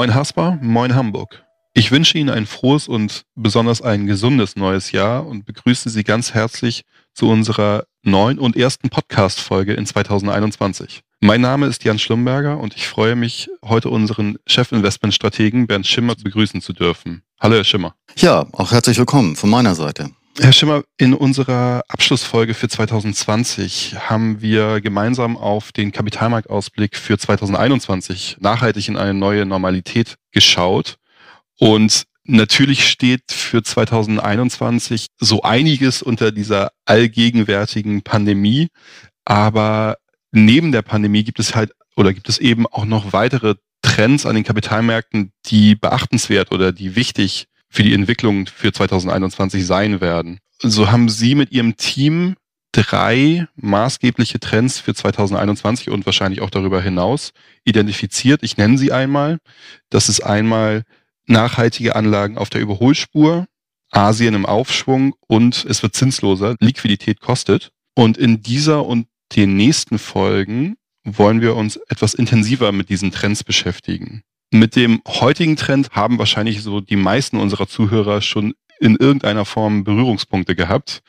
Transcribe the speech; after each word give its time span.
Moin 0.00 0.14
Hasper, 0.14 0.58
moin 0.62 0.94
Hamburg. 0.94 1.44
Ich 1.74 1.92
wünsche 1.92 2.16
Ihnen 2.16 2.30
ein 2.30 2.46
frohes 2.46 2.88
und 2.88 3.26
besonders 3.34 3.82
ein 3.82 4.06
gesundes 4.06 4.56
neues 4.56 4.92
Jahr 4.92 5.26
und 5.26 5.44
begrüße 5.44 5.90
Sie 5.90 6.04
ganz 6.04 6.32
herzlich 6.32 6.84
zu 7.12 7.28
unserer 7.28 7.84
neuen 8.02 8.38
und 8.38 8.56
ersten 8.56 8.88
Podcast-Folge 8.88 9.74
in 9.74 9.84
2021. 9.84 11.02
Mein 11.20 11.42
Name 11.42 11.66
ist 11.66 11.84
Jan 11.84 11.98
Schlumberger 11.98 12.56
und 12.56 12.74
ich 12.76 12.88
freue 12.88 13.14
mich, 13.14 13.50
heute 13.62 13.90
unseren 13.90 14.38
Chefinvestmentstrategen 14.46 15.66
Bernd 15.66 15.86
Schimmer 15.86 16.14
begrüßen 16.14 16.62
zu 16.62 16.72
dürfen. 16.72 17.20
Hallo, 17.38 17.56
Herr 17.56 17.64
Schimmer. 17.64 17.94
Ja, 18.16 18.46
auch 18.52 18.72
herzlich 18.72 18.96
willkommen 18.96 19.36
von 19.36 19.50
meiner 19.50 19.74
Seite. 19.74 20.12
Herr 20.42 20.54
Schimmer, 20.54 20.84
in 20.96 21.12
unserer 21.12 21.82
Abschlussfolge 21.88 22.54
für 22.54 22.66
2020 22.66 23.96
haben 24.08 24.40
wir 24.40 24.80
gemeinsam 24.80 25.36
auf 25.36 25.70
den 25.70 25.92
Kapitalmarktausblick 25.92 26.96
für 26.96 27.18
2021 27.18 28.38
nachhaltig 28.40 28.88
in 28.88 28.96
eine 28.96 29.12
neue 29.12 29.44
Normalität 29.44 30.16
geschaut. 30.32 30.96
Und 31.58 32.04
natürlich 32.24 32.88
steht 32.88 33.30
für 33.30 33.62
2021 33.62 35.08
so 35.18 35.42
einiges 35.42 36.00
unter 36.00 36.32
dieser 36.32 36.70
allgegenwärtigen 36.86 38.00
Pandemie. 38.00 38.68
Aber 39.26 39.98
neben 40.32 40.72
der 40.72 40.82
Pandemie 40.82 41.22
gibt 41.22 41.38
es 41.38 41.54
halt 41.54 41.72
oder 41.96 42.14
gibt 42.14 42.30
es 42.30 42.38
eben 42.38 42.66
auch 42.66 42.86
noch 42.86 43.12
weitere 43.12 43.56
Trends 43.82 44.24
an 44.24 44.36
den 44.36 44.44
Kapitalmärkten, 44.44 45.32
die 45.46 45.74
beachtenswert 45.74 46.50
oder 46.50 46.72
die 46.72 46.96
wichtig 46.96 47.46
für 47.70 47.82
die 47.82 47.94
Entwicklung 47.94 48.46
für 48.46 48.72
2021 48.72 49.64
sein 49.64 50.00
werden. 50.00 50.38
So 50.58 50.90
haben 50.90 51.08
Sie 51.08 51.34
mit 51.34 51.52
Ihrem 51.52 51.76
Team 51.76 52.34
drei 52.72 53.46
maßgebliche 53.56 54.38
Trends 54.38 54.78
für 54.78 54.94
2021 54.94 55.90
und 55.90 56.06
wahrscheinlich 56.06 56.40
auch 56.40 56.50
darüber 56.50 56.80
hinaus 56.80 57.32
identifiziert. 57.64 58.42
Ich 58.42 58.56
nenne 58.56 58.78
sie 58.78 58.92
einmal. 58.92 59.38
Das 59.88 60.08
ist 60.08 60.20
einmal 60.20 60.84
nachhaltige 61.26 61.96
Anlagen 61.96 62.38
auf 62.38 62.50
der 62.50 62.60
Überholspur, 62.60 63.46
Asien 63.90 64.34
im 64.34 64.46
Aufschwung 64.46 65.14
und 65.26 65.64
es 65.68 65.82
wird 65.82 65.94
zinsloser, 65.94 66.56
Liquidität 66.60 67.20
kostet. 67.20 67.72
Und 67.94 68.16
in 68.18 68.42
dieser 68.42 68.86
und 68.86 69.08
den 69.34 69.56
nächsten 69.56 69.98
Folgen 69.98 70.76
wollen 71.04 71.40
wir 71.40 71.56
uns 71.56 71.76
etwas 71.88 72.14
intensiver 72.14 72.72
mit 72.72 72.88
diesen 72.88 73.10
Trends 73.10 73.42
beschäftigen. 73.42 74.22
Mit 74.52 74.74
dem 74.74 75.00
heutigen 75.06 75.56
Trend 75.56 75.90
haben 75.92 76.18
wahrscheinlich 76.18 76.62
so 76.62 76.80
die 76.80 76.96
meisten 76.96 77.36
unserer 77.36 77.68
Zuhörer 77.68 78.20
schon 78.20 78.54
in 78.80 78.96
irgendeiner 78.96 79.44
Form 79.44 79.84
Berührungspunkte 79.84 80.56
gehabt, 80.56 81.02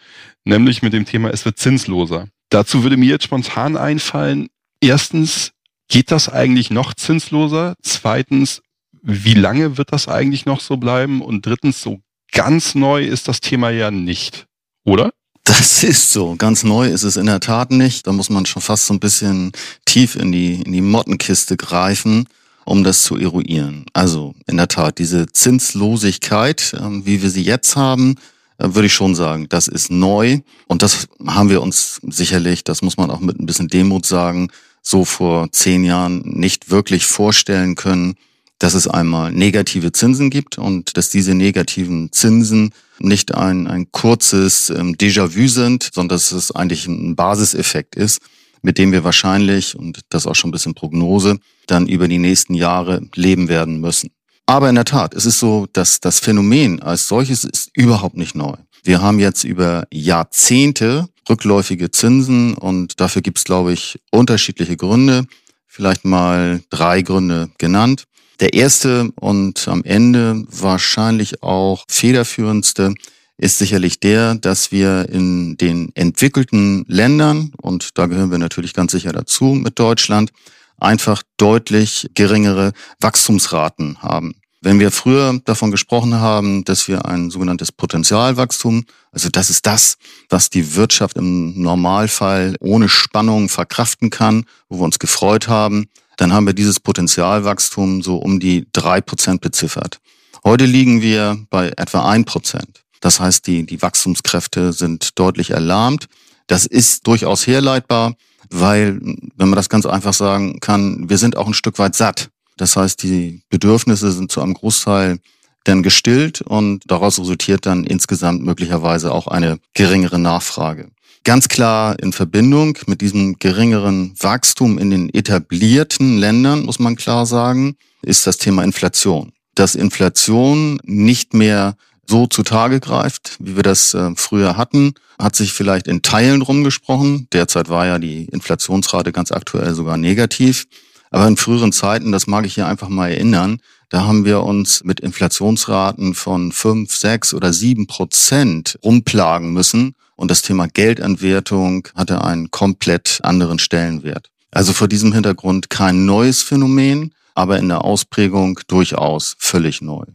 nämlich 0.43 0.83
mit 0.83 0.93
dem 0.93 1.05
Thema, 1.05 1.29
es 1.29 1.45
wird 1.45 1.57
zinsloser. 1.57 2.27
Dazu 2.49 2.83
würde 2.83 2.97
mir 2.97 3.09
jetzt 3.09 3.23
spontan 3.23 3.77
einfallen, 3.77 4.49
erstens, 4.81 5.53
geht 5.87 6.11
das 6.11 6.29
eigentlich 6.29 6.69
noch 6.69 6.93
zinsloser? 6.93 7.75
Zweitens, 7.81 8.61
wie 9.01 9.33
lange 9.33 9.77
wird 9.77 9.91
das 9.91 10.07
eigentlich 10.07 10.45
noch 10.45 10.59
so 10.59 10.77
bleiben? 10.77 11.21
Und 11.21 11.45
drittens, 11.45 11.81
so 11.81 12.01
ganz 12.31 12.75
neu 12.75 13.03
ist 13.03 13.27
das 13.27 13.41
Thema 13.41 13.71
ja 13.71 13.89
nicht, 13.89 14.45
oder? 14.83 15.11
Das 15.43 15.83
ist 15.83 16.11
so. 16.11 16.35
Ganz 16.35 16.63
neu 16.63 16.87
ist 16.87 17.03
es 17.03 17.17
in 17.17 17.25
der 17.25 17.39
Tat 17.39 17.71
nicht. 17.71 18.05
Da 18.05 18.11
muss 18.11 18.29
man 18.29 18.45
schon 18.45 18.61
fast 18.61 18.85
so 18.85 18.93
ein 18.93 18.99
bisschen 18.99 19.51
tief 19.85 20.15
in 20.15 20.31
die, 20.31 20.61
in 20.61 20.71
die 20.71 20.81
Mottenkiste 20.81 21.57
greifen 21.57 22.27
um 22.71 22.85
das 22.85 23.03
zu 23.03 23.17
eruieren. 23.17 23.85
Also 23.91 24.33
in 24.47 24.55
der 24.55 24.69
Tat, 24.69 24.97
diese 24.97 25.25
Zinslosigkeit, 25.27 26.73
äh, 26.73 27.05
wie 27.05 27.21
wir 27.21 27.29
sie 27.29 27.43
jetzt 27.43 27.75
haben, 27.75 28.15
äh, 28.59 28.73
würde 28.73 28.85
ich 28.85 28.93
schon 28.93 29.13
sagen, 29.13 29.47
das 29.49 29.67
ist 29.67 29.91
neu. 29.91 30.39
Und 30.67 30.81
das 30.81 31.09
haben 31.27 31.49
wir 31.49 31.61
uns 31.61 31.99
sicherlich, 32.01 32.63
das 32.63 32.81
muss 32.81 32.95
man 32.95 33.11
auch 33.11 33.19
mit 33.19 33.37
ein 33.37 33.45
bisschen 33.45 33.67
Demut 33.67 34.05
sagen, 34.05 34.47
so 34.81 35.03
vor 35.03 35.51
zehn 35.51 35.83
Jahren 35.83 36.21
nicht 36.21 36.71
wirklich 36.71 37.05
vorstellen 37.05 37.75
können, 37.75 38.15
dass 38.57 38.73
es 38.73 38.87
einmal 38.87 39.33
negative 39.33 39.91
Zinsen 39.91 40.29
gibt 40.29 40.57
und 40.57 40.95
dass 40.95 41.09
diese 41.09 41.35
negativen 41.35 42.13
Zinsen 42.13 42.71
nicht 42.99 43.35
ein, 43.35 43.67
ein 43.67 43.91
kurzes 43.91 44.69
ähm, 44.69 44.95
Déjà-vu 44.95 45.49
sind, 45.49 45.89
sondern 45.93 46.15
dass 46.15 46.31
es 46.31 46.51
eigentlich 46.51 46.87
ein 46.87 47.17
Basiseffekt 47.17 47.97
ist, 47.97 48.21
mit 48.61 48.77
dem 48.77 48.91
wir 48.91 49.03
wahrscheinlich, 49.03 49.75
und 49.75 50.01
das 50.09 50.27
auch 50.27 50.35
schon 50.35 50.49
ein 50.49 50.53
bisschen 50.53 50.75
Prognose, 50.75 51.39
dann 51.67 51.87
über 51.87 52.07
die 52.07 52.19
nächsten 52.19 52.53
Jahre 52.53 53.01
leben 53.15 53.49
werden 53.49 53.79
müssen. 53.79 54.11
Aber 54.45 54.69
in 54.69 54.75
der 54.75 54.85
Tat, 54.85 55.13
es 55.13 55.25
ist 55.25 55.39
so, 55.39 55.67
dass 55.71 55.99
das 55.99 56.19
Phänomen 56.19 56.81
als 56.81 57.07
solches 57.07 57.43
ist 57.43 57.69
überhaupt 57.73 58.17
nicht 58.17 58.35
neu. 58.35 58.55
Wir 58.83 59.01
haben 59.01 59.19
jetzt 59.19 59.43
über 59.43 59.87
Jahrzehnte 59.91 61.07
rückläufige 61.29 61.91
Zinsen 61.91 62.55
und 62.55 62.99
dafür 62.99 63.21
gibt 63.21 63.37
es, 63.37 63.43
glaube 63.43 63.73
ich, 63.73 63.99
unterschiedliche 64.11 64.75
Gründe. 64.75 65.25
Vielleicht 65.67 66.03
mal 66.03 66.61
drei 66.69 67.01
Gründe 67.01 67.49
genannt. 67.57 68.05
Der 68.39 68.53
erste 68.53 69.11
und 69.15 69.67
am 69.67 69.83
Ende 69.83 70.43
wahrscheinlich 70.49 71.43
auch 71.43 71.85
federführendste 71.87 72.95
ist 73.41 73.57
sicherlich 73.57 73.99
der, 73.99 74.35
dass 74.35 74.71
wir 74.71 75.09
in 75.09 75.57
den 75.57 75.91
entwickelten 75.95 76.85
Ländern, 76.87 77.51
und 77.59 77.97
da 77.97 78.05
gehören 78.05 78.29
wir 78.29 78.37
natürlich 78.37 78.75
ganz 78.75 78.91
sicher 78.91 79.11
dazu 79.11 79.45
mit 79.45 79.79
Deutschland, 79.79 80.31
einfach 80.77 81.23
deutlich 81.37 82.07
geringere 82.13 82.71
Wachstumsraten 82.99 84.03
haben. 84.03 84.35
Wenn 84.61 84.79
wir 84.79 84.91
früher 84.91 85.39
davon 85.43 85.71
gesprochen 85.71 86.13
haben, 86.13 86.63
dass 86.65 86.87
wir 86.87 87.05
ein 87.05 87.31
sogenanntes 87.31 87.71
Potenzialwachstum, 87.71 88.85
also 89.11 89.29
das 89.29 89.49
ist 89.49 89.65
das, 89.65 89.97
was 90.29 90.51
die 90.51 90.75
Wirtschaft 90.75 91.17
im 91.17 91.59
Normalfall 91.59 92.55
ohne 92.59 92.89
Spannung 92.89 93.49
verkraften 93.49 94.11
kann, 94.11 94.45
wo 94.69 94.77
wir 94.77 94.85
uns 94.85 94.99
gefreut 94.99 95.47
haben, 95.47 95.87
dann 96.17 96.31
haben 96.31 96.45
wir 96.45 96.53
dieses 96.53 96.79
Potenzialwachstum 96.79 98.03
so 98.03 98.17
um 98.17 98.39
die 98.39 98.67
drei 98.71 99.01
Prozent 99.01 99.41
beziffert. 99.41 99.99
Heute 100.43 100.65
liegen 100.65 101.01
wir 101.01 101.43
bei 101.49 101.69
etwa 101.77 102.07
ein 102.07 102.25
Prozent. 102.25 102.80
Das 103.01 103.19
heißt, 103.19 103.45
die, 103.47 103.65
die 103.65 103.81
Wachstumskräfte 103.81 104.71
sind 104.71 105.19
deutlich 105.19 105.51
erlahmt. 105.51 106.07
Das 106.47 106.65
ist 106.65 107.07
durchaus 107.07 107.45
herleitbar, 107.45 108.13
weil, 108.49 108.99
wenn 109.01 109.49
man 109.49 109.55
das 109.55 109.69
ganz 109.69 109.85
einfach 109.85 110.13
sagen 110.13 110.59
kann, 110.59 111.09
wir 111.09 111.17
sind 111.17 111.35
auch 111.35 111.47
ein 111.47 111.53
Stück 111.53 111.79
weit 111.79 111.95
satt. 111.95 112.29
Das 112.57 112.75
heißt, 112.75 113.03
die 113.03 113.41
Bedürfnisse 113.49 114.11
sind 114.11 114.31
zu 114.31 114.41
einem 114.41 114.53
Großteil 114.53 115.19
dann 115.63 115.83
gestillt 115.83 116.41
und 116.41 116.83
daraus 116.87 117.19
resultiert 117.19 117.65
dann 117.65 117.83
insgesamt 117.83 118.43
möglicherweise 118.43 119.11
auch 119.11 119.27
eine 119.27 119.59
geringere 119.73 120.19
Nachfrage. 120.19 120.89
Ganz 121.23 121.49
klar 121.49 121.99
in 121.99 122.13
Verbindung 122.13 122.77
mit 122.87 123.01
diesem 123.01 123.37
geringeren 123.37 124.13
Wachstum 124.19 124.79
in 124.79 124.89
den 124.89 125.13
etablierten 125.13 126.17
Ländern, 126.17 126.63
muss 126.63 126.79
man 126.79 126.95
klar 126.95 127.27
sagen, 127.27 127.75
ist 128.01 128.25
das 128.25 128.37
Thema 128.37 128.63
Inflation. 128.63 129.31
Dass 129.53 129.75
Inflation 129.75 130.79
nicht 130.83 131.35
mehr 131.35 131.75
so 132.11 132.27
zutage 132.27 132.81
greift, 132.81 133.37
wie 133.39 133.55
wir 133.55 133.63
das 133.63 133.93
äh, 133.93 134.11
früher 134.15 134.57
hatten, 134.57 134.93
hat 135.17 135.35
sich 135.35 135.53
vielleicht 135.53 135.87
in 135.87 136.01
Teilen 136.01 136.41
rumgesprochen. 136.41 137.27
Derzeit 137.31 137.69
war 137.69 137.87
ja 137.87 137.99
die 137.99 138.25
Inflationsrate 138.25 139.13
ganz 139.13 139.31
aktuell 139.31 139.73
sogar 139.73 139.95
negativ. 139.97 140.67
Aber 141.09 141.27
in 141.27 141.37
früheren 141.37 141.71
Zeiten, 141.71 142.11
das 142.11 142.27
mag 142.27 142.45
ich 142.45 142.53
hier 142.53 142.67
einfach 142.67 142.89
mal 142.89 143.11
erinnern, 143.11 143.59
da 143.89 144.05
haben 144.05 144.23
wir 144.25 144.43
uns 144.43 144.83
mit 144.83 144.99
Inflationsraten 144.99 146.13
von 146.13 146.51
fünf, 146.51 146.95
sechs 146.95 147.33
oder 147.33 147.51
sieben 147.51 147.87
Prozent 147.87 148.77
rumplagen 148.83 149.51
müssen. 149.53 149.95
Und 150.15 150.31
das 150.31 150.41
Thema 150.41 150.67
Geldentwertung 150.67 151.87
hatte 151.95 152.23
einen 152.23 152.51
komplett 152.51 153.19
anderen 153.23 153.59
Stellenwert. 153.59 154.29
Also 154.51 154.73
vor 154.73 154.87
diesem 154.87 155.13
Hintergrund 155.13 155.69
kein 155.69 156.05
neues 156.05 156.41
Phänomen, 156.41 157.13
aber 157.35 157.57
in 157.57 157.69
der 157.69 157.83
Ausprägung 157.83 158.59
durchaus 158.67 159.35
völlig 159.39 159.81
neu. 159.81 160.05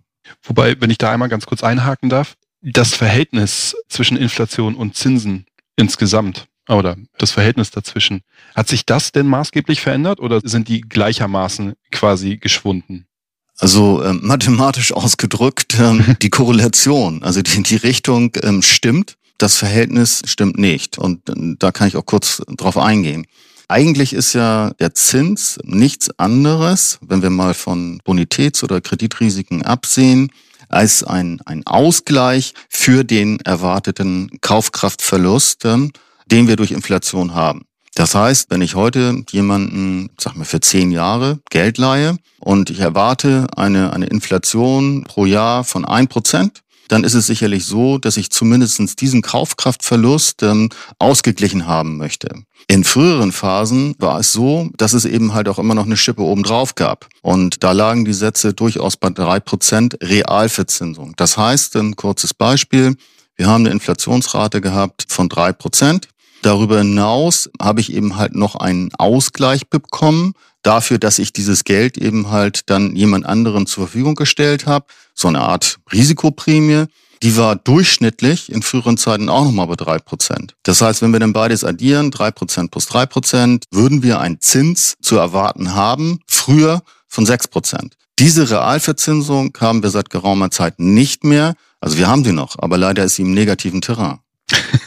Wobei, 0.46 0.80
wenn 0.80 0.90
ich 0.90 0.98
da 0.98 1.12
einmal 1.12 1.28
ganz 1.28 1.46
kurz 1.46 1.62
einhaken 1.62 2.08
darf, 2.08 2.34
das 2.62 2.94
Verhältnis 2.94 3.76
zwischen 3.88 4.16
Inflation 4.16 4.74
und 4.74 4.96
Zinsen 4.96 5.46
insgesamt 5.76 6.46
oder 6.68 6.96
das 7.18 7.30
Verhältnis 7.30 7.70
dazwischen, 7.70 8.22
hat 8.54 8.68
sich 8.68 8.86
das 8.86 9.12
denn 9.12 9.26
maßgeblich 9.26 9.80
verändert 9.80 10.20
oder 10.20 10.40
sind 10.42 10.68
die 10.68 10.80
gleichermaßen 10.80 11.74
quasi 11.92 12.38
geschwunden? 12.38 13.06
Also 13.58 14.02
äh, 14.02 14.12
mathematisch 14.12 14.92
ausgedrückt, 14.92 15.78
ähm, 15.80 16.16
die 16.22 16.30
Korrelation, 16.30 17.22
also 17.22 17.42
die, 17.42 17.62
die 17.62 17.76
Richtung 17.76 18.32
ähm, 18.42 18.62
stimmt, 18.62 19.16
das 19.38 19.56
Verhältnis 19.56 20.22
stimmt 20.26 20.58
nicht. 20.58 20.98
Und 20.98 21.28
äh, 21.28 21.54
da 21.58 21.72
kann 21.72 21.88
ich 21.88 21.96
auch 21.96 22.06
kurz 22.06 22.42
drauf 22.56 22.76
eingehen. 22.76 23.26
Eigentlich 23.68 24.12
ist 24.12 24.32
ja 24.34 24.70
der 24.78 24.94
Zins 24.94 25.58
nichts 25.64 26.10
anderes, 26.18 26.98
wenn 27.00 27.22
wir 27.22 27.30
mal 27.30 27.54
von 27.54 28.00
Bonitäts- 28.04 28.62
oder 28.62 28.80
Kreditrisiken 28.80 29.62
absehen, 29.62 30.30
als 30.68 31.02
ein, 31.02 31.40
ein 31.44 31.66
Ausgleich 31.66 32.54
für 32.68 33.04
den 33.04 33.40
erwarteten 33.40 34.30
Kaufkraftverlust, 34.40 35.64
den 35.64 36.48
wir 36.48 36.56
durch 36.56 36.72
Inflation 36.72 37.34
haben. 37.34 37.66
Das 37.94 38.14
heißt, 38.14 38.50
wenn 38.50 38.60
ich 38.60 38.74
heute 38.74 39.22
jemanden, 39.30 40.10
sag 40.20 40.36
mal, 40.36 40.44
für 40.44 40.60
zehn 40.60 40.90
Jahre 40.90 41.38
Geld 41.48 41.78
leihe 41.78 42.18
und 42.40 42.68
ich 42.68 42.80
erwarte 42.80 43.46
eine, 43.56 43.94
eine 43.94 44.06
Inflation 44.06 45.04
pro 45.04 45.24
Jahr 45.24 45.64
von 45.64 45.86
ein 45.86 46.06
Prozent, 46.06 46.60
dann 46.88 47.04
ist 47.04 47.14
es 47.14 47.26
sicherlich 47.26 47.64
so, 47.64 47.98
dass 47.98 48.16
ich 48.16 48.30
zumindest 48.30 49.00
diesen 49.00 49.22
Kaufkraftverlust 49.22 50.42
ähm, 50.42 50.70
ausgeglichen 50.98 51.66
haben 51.66 51.96
möchte. 51.96 52.28
In 52.68 52.84
früheren 52.84 53.32
Phasen 53.32 53.94
war 53.98 54.20
es 54.20 54.32
so, 54.32 54.70
dass 54.76 54.92
es 54.92 55.04
eben 55.04 55.34
halt 55.34 55.48
auch 55.48 55.58
immer 55.58 55.74
noch 55.74 55.86
eine 55.86 55.96
Schippe 55.96 56.22
obendrauf 56.22 56.74
gab. 56.74 57.08
Und 57.22 57.62
da 57.62 57.72
lagen 57.72 58.04
die 58.04 58.12
Sätze 58.12 58.54
durchaus 58.54 58.96
bei 58.96 59.10
drei 59.10 59.38
Prozent 59.38 59.96
Realverzinsung. 60.02 61.14
Das 61.16 61.36
heißt, 61.36 61.76
ein 61.76 61.94
kurzes 61.94 62.34
Beispiel, 62.34 62.96
wir 63.36 63.46
haben 63.46 63.64
eine 63.66 63.74
Inflationsrate 63.74 64.60
gehabt 64.60 65.06
von 65.08 65.28
drei 65.28 65.52
Prozent. 65.52 66.08
Darüber 66.46 66.78
hinaus 66.78 67.50
habe 67.60 67.80
ich 67.80 67.92
eben 67.92 68.14
halt 68.14 68.36
noch 68.36 68.54
einen 68.54 68.94
Ausgleich 68.94 69.68
bekommen 69.68 70.34
dafür, 70.62 70.96
dass 70.98 71.18
ich 71.18 71.32
dieses 71.32 71.64
Geld 71.64 71.98
eben 71.98 72.30
halt 72.30 72.70
dann 72.70 72.94
jemand 72.94 73.26
anderen 73.26 73.66
zur 73.66 73.88
Verfügung 73.88 74.14
gestellt 74.14 74.64
habe. 74.64 74.86
So 75.12 75.26
eine 75.26 75.40
Art 75.40 75.80
Risikoprämie. 75.92 76.84
Die 77.24 77.36
war 77.36 77.56
durchschnittlich 77.56 78.52
in 78.52 78.62
früheren 78.62 78.96
Zeiten 78.96 79.28
auch 79.28 79.42
nochmal 79.42 79.66
bei 79.66 79.74
drei 79.74 79.98
Prozent. 79.98 80.54
Das 80.62 80.80
heißt, 80.80 81.02
wenn 81.02 81.10
wir 81.10 81.18
dann 81.18 81.32
beides 81.32 81.64
addieren, 81.64 82.12
drei 82.12 82.30
Prozent 82.30 82.70
plus 82.70 82.86
drei 82.86 83.06
Prozent, 83.06 83.64
würden 83.72 84.04
wir 84.04 84.20
einen 84.20 84.40
Zins 84.40 84.94
zu 85.02 85.16
erwarten 85.16 85.74
haben, 85.74 86.20
früher 86.28 86.80
von 87.08 87.26
sechs 87.26 87.48
Prozent. 87.48 87.96
Diese 88.20 88.48
Realverzinsung 88.48 89.52
haben 89.58 89.82
wir 89.82 89.90
seit 89.90 90.10
geraumer 90.10 90.52
Zeit 90.52 90.78
nicht 90.78 91.24
mehr. 91.24 91.56
Also 91.80 91.98
wir 91.98 92.06
haben 92.06 92.22
sie 92.22 92.30
noch, 92.30 92.54
aber 92.60 92.78
leider 92.78 93.02
ist 93.02 93.16
sie 93.16 93.22
im 93.22 93.34
negativen 93.34 93.80
Terrain. 93.80 94.20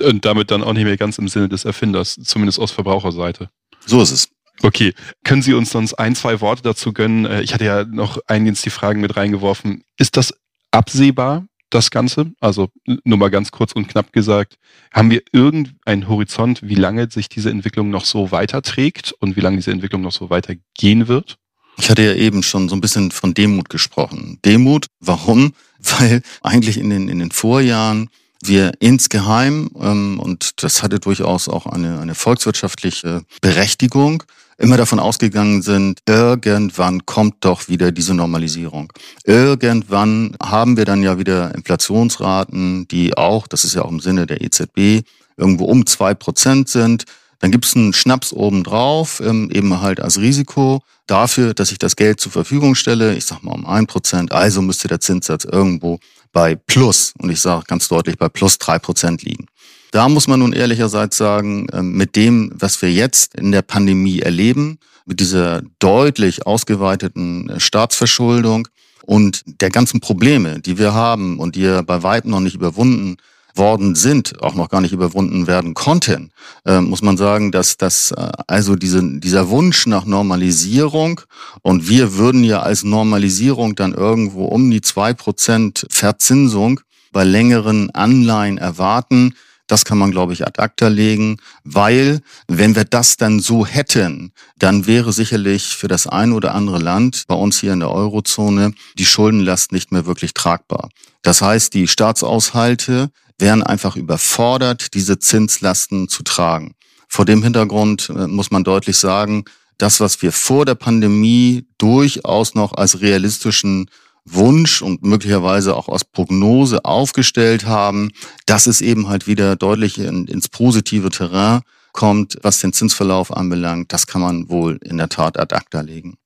Und 0.00 0.24
damit 0.24 0.50
dann 0.50 0.62
auch 0.62 0.72
nicht 0.72 0.84
mehr 0.84 0.96
ganz 0.96 1.18
im 1.18 1.28
Sinne 1.28 1.48
des 1.48 1.64
Erfinders, 1.64 2.16
zumindest 2.22 2.58
aus 2.58 2.70
Verbraucherseite. 2.70 3.50
So 3.86 4.02
ist 4.02 4.10
es. 4.10 4.28
Okay, 4.62 4.94
können 5.22 5.42
Sie 5.42 5.54
uns 5.54 5.70
sonst 5.70 5.94
ein, 5.94 6.14
zwei 6.14 6.40
Worte 6.40 6.62
dazu 6.62 6.92
gönnen? 6.92 7.26
Äh, 7.26 7.42
ich 7.42 7.52
hatte 7.52 7.64
ja 7.64 7.84
noch 7.84 8.18
eingehend 8.26 8.64
die 8.64 8.70
Fragen 8.70 9.00
mit 9.00 9.16
reingeworfen. 9.16 9.84
Ist 9.98 10.16
das 10.16 10.32
absehbar, 10.70 11.46
das 11.70 11.90
Ganze? 11.90 12.32
Also 12.40 12.68
nur 13.04 13.18
mal 13.18 13.28
ganz 13.28 13.50
kurz 13.50 13.72
und 13.72 13.88
knapp 13.88 14.12
gesagt, 14.12 14.56
haben 14.92 15.10
wir 15.10 15.22
irgendeinen 15.32 16.08
Horizont, 16.08 16.60
wie 16.62 16.74
lange 16.74 17.10
sich 17.10 17.28
diese 17.28 17.50
Entwicklung 17.50 17.90
noch 17.90 18.04
so 18.04 18.30
weiterträgt 18.30 19.12
und 19.20 19.36
wie 19.36 19.40
lange 19.40 19.56
diese 19.56 19.72
Entwicklung 19.72 20.02
noch 20.02 20.12
so 20.12 20.30
weitergehen 20.30 21.08
wird? 21.08 21.36
Ich 21.78 21.90
hatte 21.90 22.02
ja 22.02 22.14
eben 22.14 22.42
schon 22.42 22.68
so 22.70 22.76
ein 22.76 22.80
bisschen 22.80 23.10
von 23.10 23.34
Demut 23.34 23.68
gesprochen. 23.68 24.38
Demut, 24.44 24.86
warum? 25.00 25.52
Weil 25.98 26.22
eigentlich 26.42 26.78
in 26.78 26.88
den, 26.88 27.08
in 27.08 27.18
den 27.18 27.30
Vorjahren 27.30 28.08
wir 28.46 28.72
insgeheim, 28.80 29.70
ähm, 29.80 30.20
und 30.20 30.62
das 30.62 30.82
hatte 30.82 30.98
durchaus 31.00 31.48
auch 31.48 31.66
eine, 31.66 32.00
eine 32.00 32.14
volkswirtschaftliche 32.14 33.22
Berechtigung, 33.40 34.22
immer 34.58 34.76
davon 34.76 34.98
ausgegangen 34.98 35.62
sind, 35.62 36.00
irgendwann 36.06 37.04
kommt 37.04 37.44
doch 37.44 37.68
wieder 37.68 37.92
diese 37.92 38.14
Normalisierung. 38.14 38.92
Irgendwann 39.24 40.36
haben 40.42 40.76
wir 40.76 40.84
dann 40.84 41.02
ja 41.02 41.18
wieder 41.18 41.54
Inflationsraten, 41.54 42.88
die 42.88 43.16
auch, 43.16 43.46
das 43.46 43.64
ist 43.64 43.74
ja 43.74 43.82
auch 43.82 43.90
im 43.90 44.00
Sinne 44.00 44.26
der 44.26 44.40
EZB, 44.40 45.06
irgendwo 45.36 45.66
um 45.66 45.86
zwei 45.86 46.14
Prozent 46.14 46.68
sind. 46.68 47.04
Dann 47.40 47.50
gibt 47.50 47.66
es 47.66 47.76
einen 47.76 47.92
Schnaps 47.92 48.32
obendrauf, 48.32 49.20
ähm, 49.20 49.50
eben 49.52 49.80
halt 49.80 50.00
als 50.00 50.18
Risiko 50.18 50.82
dafür, 51.06 51.54
dass 51.54 51.70
ich 51.72 51.78
das 51.78 51.96
Geld 51.96 52.20
zur 52.20 52.32
Verfügung 52.32 52.74
stelle. 52.74 53.14
Ich 53.14 53.26
sag 53.26 53.42
mal 53.42 53.52
um 53.52 53.66
ein 53.66 53.86
Prozent. 53.86 54.32
Also 54.32 54.62
müsste 54.62 54.88
der 54.88 55.00
Zinssatz 55.00 55.44
irgendwo 55.44 55.98
bei 56.32 56.54
plus, 56.54 57.14
und 57.18 57.30
ich 57.30 57.40
sage 57.40 57.64
ganz 57.66 57.88
deutlich 57.88 58.18
bei 58.18 58.28
plus 58.28 58.58
drei 58.58 58.78
Prozent 58.78 59.22
liegen. 59.22 59.46
Da 59.90 60.08
muss 60.08 60.28
man 60.28 60.40
nun 60.40 60.52
ehrlicherseits 60.52 61.16
sagen, 61.16 61.66
ähm, 61.72 61.92
mit 61.92 62.16
dem, 62.16 62.52
was 62.54 62.82
wir 62.82 62.92
jetzt 62.92 63.34
in 63.34 63.52
der 63.52 63.62
Pandemie 63.62 64.20
erleben, 64.20 64.78
mit 65.06 65.20
dieser 65.20 65.62
deutlich 65.78 66.46
ausgeweiteten 66.46 67.52
Staatsverschuldung 67.58 68.68
und 69.04 69.42
der 69.46 69.70
ganzen 69.70 70.00
Probleme, 70.00 70.60
die 70.60 70.78
wir 70.78 70.92
haben 70.92 71.38
und 71.38 71.54
die 71.54 71.62
ja 71.62 71.82
bei 71.82 72.02
weitem 72.02 72.32
noch 72.32 72.40
nicht 72.40 72.56
überwunden 72.56 73.16
worden 73.56 73.94
sind, 73.94 74.42
auch 74.42 74.54
noch 74.54 74.68
gar 74.68 74.80
nicht 74.80 74.92
überwunden 74.92 75.46
werden 75.46 75.74
konnten, 75.74 76.30
äh, 76.64 76.80
muss 76.80 77.02
man 77.02 77.16
sagen, 77.16 77.52
dass 77.52 77.76
das 77.76 78.12
äh, 78.12 78.30
also 78.46 78.76
diese, 78.76 79.02
dieser 79.20 79.48
Wunsch 79.48 79.86
nach 79.86 80.04
Normalisierung 80.04 81.20
und 81.62 81.88
wir 81.88 82.16
würden 82.16 82.44
ja 82.44 82.60
als 82.60 82.84
Normalisierung 82.84 83.74
dann 83.74 83.92
irgendwo 83.92 84.46
um 84.46 84.70
die 84.70 84.80
zwei 84.80 85.14
Prozent 85.14 85.86
Verzinsung 85.90 86.80
bei 87.12 87.24
längeren 87.24 87.90
Anleihen 87.90 88.58
erwarten, 88.58 89.34
das 89.66 89.84
kann 89.84 89.98
man, 89.98 90.12
glaube 90.12 90.32
ich, 90.32 90.46
ad 90.46 90.60
acta 90.62 90.88
legen, 90.88 91.38
weil 91.64 92.20
wenn 92.46 92.76
wir 92.76 92.84
das 92.84 93.16
dann 93.16 93.40
so 93.40 93.66
hätten, 93.66 94.32
dann 94.58 94.86
wäre 94.86 95.12
sicherlich 95.12 95.76
für 95.76 95.88
das 95.88 96.06
ein 96.06 96.32
oder 96.32 96.54
andere 96.54 96.78
Land 96.78 97.24
bei 97.26 97.34
uns 97.34 97.58
hier 97.58 97.72
in 97.72 97.80
der 97.80 97.90
Eurozone 97.90 98.72
die 98.96 99.06
Schuldenlast 99.06 99.72
nicht 99.72 99.90
mehr 99.90 100.06
wirklich 100.06 100.34
tragbar. 100.34 100.88
Das 101.22 101.42
heißt, 101.42 101.74
die 101.74 101.88
Staatsaushalte 101.88 103.10
wären 103.38 103.62
einfach 103.62 103.96
überfordert, 103.96 104.94
diese 104.94 105.18
Zinslasten 105.18 106.08
zu 106.08 106.22
tragen. 106.22 106.74
Vor 107.08 107.24
dem 107.24 107.42
Hintergrund 107.42 108.10
äh, 108.10 108.26
muss 108.26 108.50
man 108.50 108.64
deutlich 108.64 108.96
sagen, 108.96 109.44
das, 109.78 110.00
was 110.00 110.22
wir 110.22 110.32
vor 110.32 110.64
der 110.64 110.74
Pandemie 110.74 111.66
durchaus 111.78 112.54
noch 112.54 112.72
als 112.72 113.00
realistischen 113.00 113.90
Wunsch 114.24 114.82
und 114.82 115.02
möglicherweise 115.02 115.76
auch 115.76 115.88
aus 115.88 116.04
Prognose 116.04 116.84
aufgestellt 116.84 117.66
haben, 117.66 118.10
dass 118.46 118.66
es 118.66 118.80
eben 118.80 119.08
halt 119.08 119.26
wieder 119.26 119.54
deutlich 119.54 119.98
in, 119.98 120.26
ins 120.26 120.48
positive 120.48 121.10
Terrain 121.10 121.60
kommt, 121.92 122.36
was 122.42 122.60
den 122.60 122.72
Zinsverlauf 122.72 123.34
anbelangt, 123.34 123.92
das 123.92 124.06
kann 124.06 124.20
man 124.20 124.48
wohl 124.48 124.78
in 124.84 124.98
der 124.98 125.08
Tat 125.08 125.38
ad 125.38 125.54
acta 125.54 125.80
legen. 125.80 126.16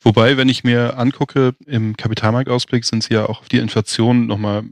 Wobei, 0.00 0.36
wenn 0.36 0.48
ich 0.48 0.64
mir 0.64 0.98
angucke, 0.98 1.54
im 1.66 1.96
Kapitalmarktausblick 1.96 2.84
sind 2.84 3.04
Sie 3.04 3.14
ja 3.14 3.26
auch 3.26 3.40
auf 3.40 3.48
die 3.48 3.58
Inflation 3.58 4.26
nochmal 4.26 4.64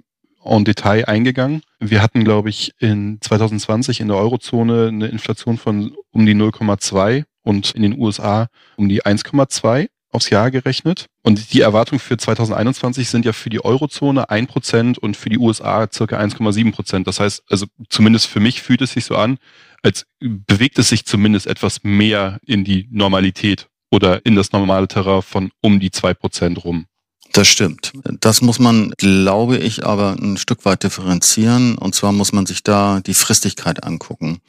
en 0.44 0.64
Detail 0.64 1.04
eingegangen. 1.06 1.62
Wir 1.78 2.02
hatten, 2.02 2.24
glaube 2.24 2.50
ich, 2.50 2.72
in 2.78 3.18
2020 3.20 4.00
in 4.00 4.08
der 4.08 4.16
Eurozone 4.16 4.88
eine 4.88 5.08
Inflation 5.08 5.58
von 5.58 5.94
um 6.10 6.26
die 6.26 6.34
0,2 6.34 7.24
und 7.42 7.72
in 7.72 7.82
den 7.82 7.98
USA 7.98 8.48
um 8.76 8.88
die 8.88 9.02
1,2 9.02 9.88
aufs 10.12 10.30
Jahr 10.30 10.50
gerechnet. 10.50 11.06
Und 11.22 11.52
die 11.52 11.60
Erwartungen 11.60 12.00
für 12.00 12.16
2021 12.16 13.08
sind 13.08 13.24
ja 13.24 13.32
für 13.32 13.50
die 13.50 13.64
Eurozone 13.64 14.28
1% 14.30 14.98
und 14.98 15.16
für 15.16 15.28
die 15.28 15.38
USA 15.38 15.88
circa 15.92 16.18
1,7%. 16.18 17.04
Das 17.04 17.20
heißt, 17.20 17.44
also 17.48 17.66
zumindest 17.88 18.26
für 18.26 18.40
mich 18.40 18.62
fühlt 18.62 18.82
es 18.82 18.92
sich 18.92 19.04
so 19.04 19.16
an, 19.16 19.38
als 19.82 20.06
bewegt 20.18 20.78
es 20.78 20.88
sich 20.88 21.04
zumindest 21.04 21.46
etwas 21.46 21.82
mehr 21.84 22.38
in 22.46 22.64
die 22.64 22.88
Normalität 22.90 23.68
oder 23.90 24.24
in 24.24 24.36
das 24.36 24.52
normale 24.52 24.88
Terrain 24.88 25.22
von 25.22 25.50
um 25.60 25.80
die 25.80 25.90
2% 25.90 26.58
rum. 26.58 26.86
Das 27.32 27.46
stimmt. 27.46 27.92
Das 28.20 28.42
muss 28.42 28.58
man, 28.58 28.92
glaube 28.96 29.56
ich, 29.56 29.86
aber 29.86 30.16
ein 30.20 30.36
Stück 30.36 30.64
weit 30.64 30.82
differenzieren. 30.82 31.78
Und 31.78 31.94
zwar 31.94 32.12
muss 32.12 32.32
man 32.32 32.46
sich 32.46 32.64
da 32.64 33.00
die 33.00 33.14
Fristigkeit 33.14 33.84
angucken. 33.84 34.40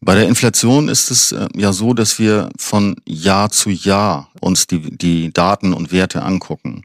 Bei 0.00 0.14
der 0.14 0.26
Inflation 0.26 0.88
ist 0.88 1.10
es 1.10 1.32
äh, 1.32 1.46
ja 1.54 1.72
so, 1.72 1.94
dass 1.94 2.18
wir 2.18 2.50
von 2.58 2.96
Jahr 3.06 3.50
zu 3.50 3.70
Jahr 3.70 4.30
uns 4.40 4.66
die, 4.66 4.96
die 4.96 5.32
Daten 5.32 5.72
und 5.72 5.92
Werte 5.92 6.22
angucken. 6.22 6.82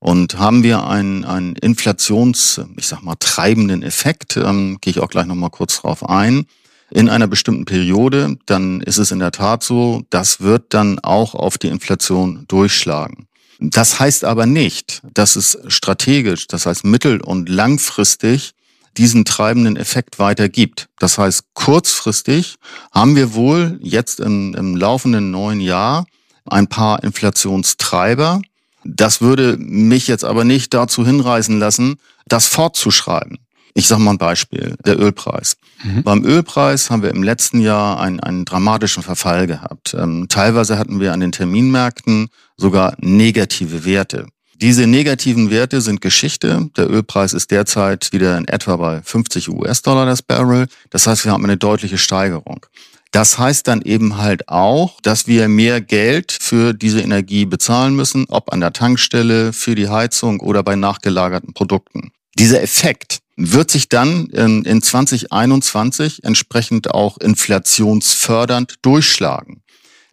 Und 0.00 0.38
haben 0.38 0.62
wir 0.62 0.86
einen, 0.86 1.24
einen 1.24 1.56
Inflations, 1.56 2.60
ich 2.76 2.86
sag 2.86 3.02
mal, 3.02 3.16
treibenden 3.18 3.82
Effekt, 3.82 4.36
ähm, 4.36 4.78
gehe 4.80 4.90
ich 4.92 5.00
auch 5.00 5.08
gleich 5.08 5.26
nochmal 5.26 5.50
kurz 5.50 5.80
drauf 5.80 6.08
ein, 6.08 6.46
in 6.90 7.08
einer 7.08 7.26
bestimmten 7.26 7.64
Periode, 7.64 8.38
dann 8.46 8.80
ist 8.80 8.98
es 8.98 9.10
in 9.10 9.18
der 9.18 9.32
Tat 9.32 9.62
so, 9.62 10.02
das 10.10 10.40
wird 10.40 10.72
dann 10.72 10.98
auch 11.00 11.34
auf 11.34 11.58
die 11.58 11.68
Inflation 11.68 12.44
durchschlagen. 12.48 13.27
Das 13.58 13.98
heißt 13.98 14.24
aber 14.24 14.46
nicht, 14.46 15.02
dass 15.14 15.36
es 15.36 15.58
strategisch, 15.66 16.46
das 16.46 16.66
heißt 16.66 16.84
mittel- 16.84 17.20
und 17.20 17.48
langfristig 17.48 18.52
diesen 18.96 19.24
treibenden 19.24 19.76
Effekt 19.76 20.18
weiter 20.18 20.48
gibt. 20.48 20.88
Das 20.98 21.18
heißt, 21.18 21.42
kurzfristig 21.54 22.56
haben 22.92 23.16
wir 23.16 23.34
wohl 23.34 23.78
jetzt 23.82 24.20
im, 24.20 24.54
im 24.54 24.76
laufenden 24.76 25.30
neuen 25.30 25.60
Jahr 25.60 26.06
ein 26.46 26.68
paar 26.68 27.02
Inflationstreiber. 27.02 28.40
Das 28.84 29.20
würde 29.20 29.56
mich 29.58 30.08
jetzt 30.08 30.24
aber 30.24 30.44
nicht 30.44 30.72
dazu 30.72 31.04
hinreißen 31.04 31.58
lassen, 31.58 31.96
das 32.26 32.46
fortzuschreiben. 32.46 33.38
Ich 33.74 33.86
sage 33.86 34.02
mal 34.02 34.12
ein 34.12 34.18
Beispiel, 34.18 34.76
der 34.84 34.98
Ölpreis. 34.98 35.56
Mhm. 35.82 36.02
Beim 36.02 36.24
Ölpreis 36.24 36.90
haben 36.90 37.02
wir 37.02 37.10
im 37.10 37.22
letzten 37.22 37.60
Jahr 37.60 38.00
einen, 38.00 38.20
einen 38.20 38.44
dramatischen 38.44 39.02
Verfall 39.02 39.46
gehabt. 39.46 39.94
Ähm, 39.94 40.26
teilweise 40.28 40.78
hatten 40.78 41.00
wir 41.00 41.12
an 41.12 41.20
den 41.20 41.32
Terminmärkten 41.32 42.28
sogar 42.56 42.96
negative 42.98 43.84
Werte. 43.84 44.26
Diese 44.60 44.88
negativen 44.88 45.50
Werte 45.50 45.80
sind 45.80 46.00
Geschichte. 46.00 46.68
Der 46.76 46.90
Ölpreis 46.90 47.32
ist 47.32 47.52
derzeit 47.52 48.12
wieder 48.12 48.36
in 48.36 48.48
etwa 48.48 48.76
bei 48.76 49.02
50 49.02 49.50
US-Dollar 49.50 50.04
das 50.04 50.22
Barrel. 50.22 50.66
Das 50.90 51.06
heißt, 51.06 51.24
wir 51.24 51.30
haben 51.30 51.44
eine 51.44 51.56
deutliche 51.56 51.96
Steigerung. 51.96 52.66
Das 53.12 53.38
heißt 53.38 53.68
dann 53.68 53.82
eben 53.82 54.18
halt 54.18 54.48
auch, 54.48 55.00
dass 55.00 55.28
wir 55.28 55.48
mehr 55.48 55.80
Geld 55.80 56.32
für 56.32 56.74
diese 56.74 57.00
Energie 57.00 57.46
bezahlen 57.46 57.94
müssen, 57.94 58.26
ob 58.28 58.52
an 58.52 58.60
der 58.60 58.72
Tankstelle, 58.72 59.52
für 59.52 59.76
die 59.76 59.88
Heizung 59.88 60.40
oder 60.40 60.62
bei 60.62 60.74
nachgelagerten 60.74 61.54
Produkten. 61.54 62.10
Dieser 62.36 62.60
Effekt 62.60 63.20
wird 63.38 63.70
sich 63.70 63.88
dann 63.88 64.26
in, 64.26 64.64
in 64.64 64.82
2021 64.82 66.24
entsprechend 66.24 66.90
auch 66.90 67.18
inflationsfördernd 67.18 68.74
durchschlagen. 68.82 69.62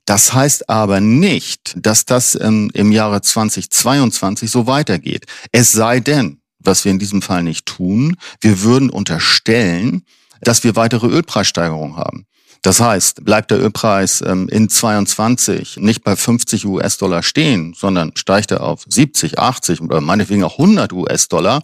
Das 0.06 0.34
heißt 0.34 0.70
aber 0.70 1.02
nicht, 1.02 1.74
dass 1.76 2.06
das 2.06 2.36
im, 2.36 2.70
im 2.74 2.92
Jahre 2.92 3.22
2022 3.22 4.52
so 4.52 4.68
weitergeht. 4.68 5.26
Es 5.52 5.72
sei 5.72 6.00
denn, 6.00 6.40
was 6.60 6.86
wir 6.86 6.92
in 6.92 7.00
diesem 7.00 7.24
Fall 7.24 7.42
nicht 7.42 7.66
tun. 7.66 8.16
Wir 8.42 8.62
würden 8.62 8.92
unterstellen, 8.92 10.04
dass 10.42 10.64
wir 10.64 10.76
weitere 10.76 11.08
Ölpreissteigerungen 11.08 11.98
haben. 11.98 12.28
Das 12.62 12.80
heißt, 12.80 13.26
bleibt 13.26 13.52
der 13.52 13.60
Ölpreis 13.60 14.22
ähm, 14.22 14.48
in 14.50 14.70
22 14.70 15.78
nicht 15.78 16.04
bei 16.04 16.16
50 16.16 16.66
US-Dollar 16.66 17.24
stehen, 17.24 17.76
sondern 17.76 18.12
steigt 18.16 18.52
er 18.52 18.62
auf 18.62 18.84
70, 18.88 19.40
80 19.40 19.82
oder 19.82 20.02
meinetwegen 20.02 20.44
auch 20.44 20.60
100 20.60 20.94
US-Dollar, 20.94 21.62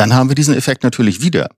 dann 0.00 0.14
haben 0.14 0.30
wir 0.30 0.34
diesen 0.34 0.54
Effekt 0.54 0.82
natürlich 0.82 1.20
wieder. 1.20 1.50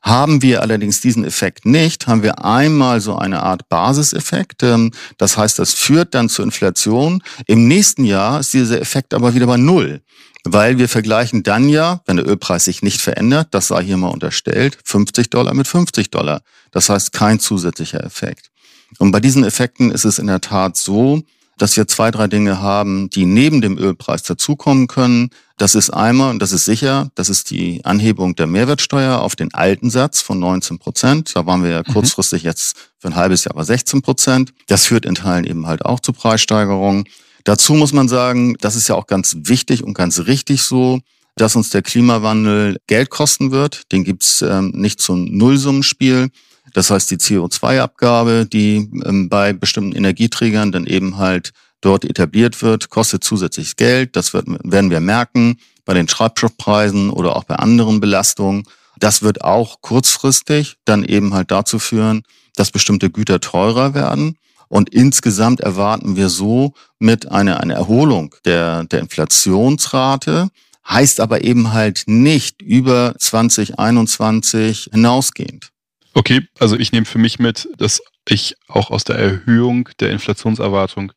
Haben 0.00 0.40
wir 0.40 0.62
allerdings 0.62 1.02
diesen 1.02 1.22
Effekt 1.22 1.66
nicht, 1.66 2.06
haben 2.06 2.22
wir 2.22 2.42
einmal 2.42 3.02
so 3.02 3.18
eine 3.18 3.42
Art 3.42 3.68
Basiseffekt. 3.68 4.62
Ähm, 4.62 4.92
das 5.18 5.36
heißt, 5.36 5.58
das 5.58 5.74
führt 5.74 6.14
dann 6.14 6.30
zur 6.30 6.46
Inflation. 6.46 7.22
Im 7.46 7.68
nächsten 7.68 8.06
Jahr 8.06 8.40
ist 8.40 8.54
dieser 8.54 8.80
Effekt 8.80 9.12
aber 9.12 9.34
wieder 9.34 9.46
bei 9.46 9.58
Null. 9.58 10.00
Weil 10.44 10.78
wir 10.78 10.88
vergleichen 10.88 11.42
dann 11.42 11.68
ja, 11.68 12.00
wenn 12.06 12.16
der 12.16 12.26
Ölpreis 12.26 12.64
sich 12.64 12.80
nicht 12.80 13.02
verändert, 13.02 13.48
das 13.50 13.68
sei 13.68 13.82
hier 13.82 13.98
mal 13.98 14.08
unterstellt, 14.08 14.78
50 14.86 15.28
Dollar 15.28 15.52
mit 15.52 15.68
50 15.68 16.10
Dollar. 16.10 16.40
Das 16.70 16.88
heißt 16.88 17.12
kein 17.12 17.38
zusätzlicher 17.38 18.02
Effekt. 18.02 18.50
Und 18.98 19.10
bei 19.10 19.20
diesen 19.20 19.44
Effekten 19.44 19.90
ist 19.90 20.06
es 20.06 20.18
in 20.18 20.28
der 20.28 20.40
Tat 20.40 20.78
so, 20.78 21.22
dass 21.60 21.76
wir 21.76 21.86
zwei, 21.86 22.10
drei 22.10 22.26
Dinge 22.26 22.62
haben, 22.62 23.10
die 23.10 23.26
neben 23.26 23.60
dem 23.60 23.76
Ölpreis 23.76 24.22
dazukommen 24.22 24.86
können. 24.86 25.28
Das 25.58 25.74
ist 25.74 25.90
einmal, 25.90 26.30
und 26.30 26.40
das 26.40 26.52
ist 26.52 26.64
sicher, 26.64 27.10
das 27.16 27.28
ist 27.28 27.50
die 27.50 27.84
Anhebung 27.84 28.34
der 28.34 28.46
Mehrwertsteuer 28.46 29.20
auf 29.20 29.36
den 29.36 29.52
alten 29.52 29.90
Satz 29.90 30.22
von 30.22 30.38
19 30.38 30.78
Prozent. 30.78 31.36
Da 31.36 31.44
waren 31.44 31.62
wir 31.62 31.70
ja 31.70 31.82
mhm. 31.86 31.92
kurzfristig 31.92 32.44
jetzt 32.44 32.76
für 32.98 33.08
ein 33.08 33.14
halbes 33.14 33.44
Jahr 33.44 33.54
bei 33.54 33.64
16 33.64 34.00
Prozent. 34.00 34.54
Das 34.68 34.86
führt 34.86 35.04
in 35.04 35.16
Teilen 35.16 35.44
eben 35.44 35.66
halt 35.66 35.84
auch 35.84 36.00
zu 36.00 36.14
Preissteigerungen. 36.14 37.04
Dazu 37.44 37.74
muss 37.74 37.92
man 37.92 38.08
sagen, 38.08 38.56
das 38.60 38.74
ist 38.74 38.88
ja 38.88 38.94
auch 38.94 39.06
ganz 39.06 39.36
wichtig 39.40 39.84
und 39.84 39.92
ganz 39.92 40.18
richtig 40.20 40.62
so, 40.62 41.00
dass 41.36 41.56
uns 41.56 41.68
der 41.68 41.82
Klimawandel 41.82 42.78
Geld 42.86 43.10
kosten 43.10 43.50
wird. 43.50 43.92
Den 43.92 44.04
gibt's 44.04 44.40
ähm, 44.40 44.72
nicht 44.74 44.98
zum 44.98 45.26
Nullsummenspiel. 45.26 46.30
Das 46.74 46.90
heißt, 46.90 47.10
die 47.10 47.16
CO2-Abgabe, 47.16 48.46
die 48.46 48.90
ähm, 49.04 49.28
bei 49.28 49.52
bestimmten 49.52 49.96
Energieträgern 49.96 50.72
dann 50.72 50.86
eben 50.86 51.16
halt 51.16 51.52
dort 51.80 52.04
etabliert 52.04 52.62
wird, 52.62 52.90
kostet 52.90 53.24
zusätzliches 53.24 53.76
Geld. 53.76 54.16
Das 54.16 54.34
wird, 54.34 54.46
werden 54.48 54.90
wir 54.90 55.00
merken 55.00 55.56
bei 55.84 55.94
den 55.94 56.08
Schreibstoffpreisen 56.08 57.10
oder 57.10 57.36
auch 57.36 57.44
bei 57.44 57.56
anderen 57.56 58.00
Belastungen. 58.00 58.64
Das 58.98 59.22
wird 59.22 59.42
auch 59.42 59.80
kurzfristig 59.80 60.76
dann 60.84 61.04
eben 61.04 61.34
halt 61.34 61.50
dazu 61.50 61.78
führen, 61.78 62.22
dass 62.54 62.70
bestimmte 62.70 63.10
Güter 63.10 63.40
teurer 63.40 63.94
werden. 63.94 64.36
Und 64.68 64.90
insgesamt 64.90 65.60
erwarten 65.60 66.14
wir 66.16 66.28
so 66.28 66.74
mit 66.98 67.30
einer, 67.30 67.60
einer 67.60 67.74
Erholung 67.74 68.36
der, 68.44 68.84
der 68.84 69.00
Inflationsrate, 69.00 70.48
heißt 70.88 71.20
aber 71.20 71.42
eben 71.42 71.72
halt 71.72 72.04
nicht 72.06 72.62
über 72.62 73.14
2021 73.18 74.90
hinausgehend. 74.92 75.69
Okay, 76.14 76.42
also 76.58 76.76
ich 76.76 76.92
nehme 76.92 77.06
für 77.06 77.18
mich 77.18 77.38
mit, 77.38 77.68
dass 77.76 78.02
ich 78.28 78.56
auch 78.68 78.90
aus 78.90 79.04
der 79.04 79.16
Erhöhung 79.16 79.88
der 80.00 80.10
Inflationserwartung 80.10 81.12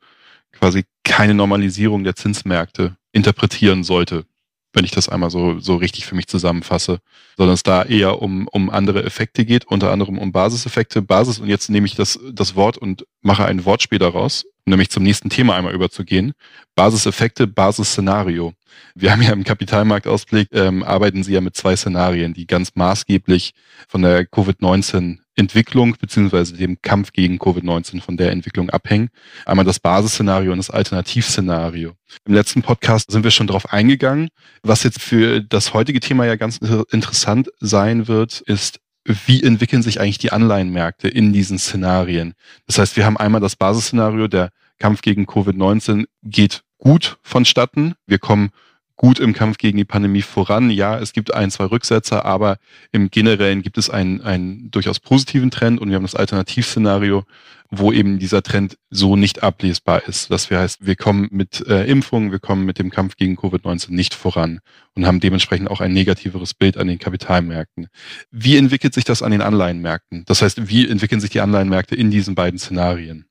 quasi 0.52 0.86
keine 1.04 1.34
Normalisierung 1.34 2.04
der 2.04 2.16
Zinsmärkte 2.16 2.96
interpretieren 3.12 3.84
sollte 3.84 4.26
wenn 4.74 4.86
ich 4.86 4.92
das 4.92 5.08
einmal 5.08 5.30
so, 5.30 5.60
so 5.60 5.76
richtig 5.76 6.06
für 6.06 6.16
mich 6.16 6.28
zusammenfasse, 6.28 7.00
sondern 7.38 7.54
es 7.54 7.64
da 7.64 7.84
eher 7.84 8.22
um, 8.22 8.48
um 8.52 8.70
andere 8.72 9.04
Effekte 9.04 9.46
geht, 9.46 9.66
unter 9.66 9.92
anderem 9.92 10.18
um 10.18 10.32
Basiseffekte. 10.32 11.04
Basis, 11.04 11.40
und 11.40 11.48
jetzt 11.48 11.70
nehme 11.70 11.86
ich 11.86 11.96
das, 11.96 12.20
das 12.32 12.56
Wort 12.56 12.78
und 12.78 13.06
mache 13.22 13.46
ein 13.46 13.66
Wortspiel 13.66 14.00
daraus, 14.00 14.46
nämlich 14.66 14.90
zum 14.90 15.04
nächsten 15.04 15.30
Thema 15.30 15.56
einmal 15.56 15.74
überzugehen. 15.74 16.34
Basiseffekte, 16.76 17.46
Basisszenario. 17.46 18.54
Wir 18.96 19.12
haben 19.12 19.22
ja 19.22 19.32
im 19.32 19.44
Kapitalmarktausblick, 19.44 20.50
ähm, 20.52 20.84
arbeiten 20.84 21.24
Sie 21.24 21.34
ja 21.34 21.42
mit 21.42 21.56
zwei 21.56 21.76
Szenarien, 21.76 22.34
die 22.34 22.48
ganz 22.48 22.72
maßgeblich 22.76 23.54
von 23.88 24.02
der 24.02 24.26
Covid-19 24.26 25.20
Entwicklung 25.36 25.96
beziehungsweise 26.00 26.56
dem 26.56 26.82
Kampf 26.82 27.12
gegen 27.12 27.38
Covid-19 27.38 28.02
von 28.02 28.18
der 28.18 28.32
Entwicklung 28.32 28.70
abhängen. 28.70 29.10
Einmal 29.46 29.66
das 29.66 29.80
Basisszenario 29.80 30.52
und 30.52 30.60
das 30.60 30.70
Alternativszenario. 30.70 31.94
Im 32.26 32.34
letzten 32.34 32.62
Podcast 32.62 33.12
sind 33.12 33.24
wir 33.24 33.32
schon 33.32 33.48
darauf 33.48 33.74
eingegangen. 33.74 34.30
Was 34.62 34.84
jetzt 34.84 35.02
für 35.02 35.42
das 35.42 35.74
heutige 35.74 36.00
Thema 36.00 36.26
ja 36.26 36.36
ganz 36.36 36.60
interessant 36.92 37.50
sein 37.60 38.08
wird, 38.08 38.42
ist, 38.42 38.80
wie 39.06 39.44
entwickeln 39.44 39.82
sich 39.82 40.00
eigentlich 40.00 40.20
die 40.20 40.32
Anleihenmärkte 40.32 41.08
in 41.10 41.34
diesen 41.34 41.60
Szenarien? 41.60 42.36
Das 42.68 42.78
heißt, 42.78 42.96
wir 42.96 43.06
haben 43.06 43.18
einmal 43.18 43.42
das 43.42 43.56
Basisszenario, 43.56 44.28
der 44.28 44.50
Kampf 44.80 45.02
gegen 45.02 45.26
Covid-19 45.26 46.06
geht 46.24 46.64
gut 46.84 47.18
vonstatten. 47.24 47.94
Wir 48.06 48.20
kommen 48.20 48.52
gut 48.98 49.18
im 49.18 49.34
Kampf 49.34 49.58
gegen 49.58 49.78
die 49.78 49.86
Pandemie 49.86 50.22
voran. 50.22 50.70
Ja, 50.70 51.00
es 51.00 51.14
gibt 51.14 51.34
ein, 51.34 51.50
zwei 51.50 51.66
Rücksetzer, 51.66 52.26
aber 52.26 52.58
im 52.92 53.10
Generellen 53.10 53.62
gibt 53.62 53.78
es 53.78 53.90
einen, 53.90 54.20
einen 54.22 54.70
durchaus 54.70 55.00
positiven 55.00 55.50
Trend 55.50 55.80
und 55.80 55.90
wir 55.90 55.96
haben 55.96 56.04
das 56.04 56.14
Alternativszenario, 56.14 57.24
wo 57.72 57.94
eben 57.94 58.20
dieser 58.20 58.44
Trend 58.44 58.78
so 58.90 59.16
nicht 59.16 59.44
ablesbar 59.44 60.04
ist. 60.08 60.30
Das 60.30 60.52
heißt, 60.52 60.86
wir 60.86 60.98
kommen 60.98 61.30
mit 61.32 61.66
äh, 61.68 61.86
Impfungen, 61.86 62.32
wir 62.32 62.40
kommen 62.40 62.66
mit 62.66 62.80
dem 62.80 62.92
Kampf 62.92 63.16
gegen 63.16 63.38
Covid-19 63.38 63.94
nicht 63.94 64.14
voran 64.14 64.60
und 64.94 65.08
haben 65.08 65.22
dementsprechend 65.22 65.72
auch 65.72 65.80
ein 65.80 65.94
negativeres 65.94 66.54
Bild 66.54 66.78
an 66.78 66.88
den 66.88 67.00
Kapitalmärkten. 67.00 67.88
Wie 68.30 68.58
entwickelt 68.58 68.94
sich 68.94 69.06
das 69.06 69.22
an 69.22 69.32
den 69.32 69.42
Anleihenmärkten? 69.42 70.26
Das 70.26 70.42
heißt, 70.42 70.68
wie 70.68 70.88
entwickeln 70.88 71.22
sich 71.22 71.30
die 71.30 71.42
Anleihenmärkte 71.42 71.96
in 71.96 72.12
diesen 72.12 72.36
beiden 72.36 72.60
Szenarien? 72.60 73.26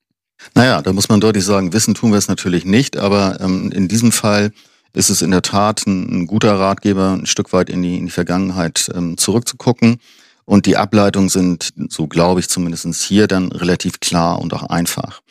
Naja, 0.54 0.82
da 0.82 0.92
muss 0.92 1.08
man 1.08 1.20
deutlich 1.20 1.44
sagen, 1.44 1.72
wissen 1.72 1.94
tun 1.94 2.10
wir 2.10 2.18
es 2.18 2.28
natürlich 2.28 2.64
nicht, 2.64 2.96
aber 2.96 3.40
ähm, 3.40 3.70
in 3.72 3.88
diesem 3.88 4.12
Fall 4.12 4.52
ist 4.92 5.10
es 5.10 5.22
in 5.22 5.30
der 5.30 5.42
Tat 5.42 5.86
ein, 5.86 6.22
ein 6.22 6.26
guter 6.26 6.58
Ratgeber, 6.58 7.12
ein 7.12 7.26
Stück 7.26 7.52
weit 7.52 7.70
in 7.70 7.82
die, 7.82 7.96
in 7.96 8.06
die 8.06 8.12
Vergangenheit 8.12 8.90
ähm, 8.94 9.16
zurückzugucken. 9.16 9.98
Und 10.44 10.66
die 10.66 10.76
Ableitungen 10.76 11.28
sind, 11.28 11.70
so 11.88 12.08
glaube 12.08 12.40
ich 12.40 12.48
zumindest 12.48 13.02
hier, 13.02 13.26
dann 13.26 13.52
relativ 13.52 14.00
klar 14.00 14.40
und 14.40 14.52
auch 14.52 14.64
einfach. 14.64 15.22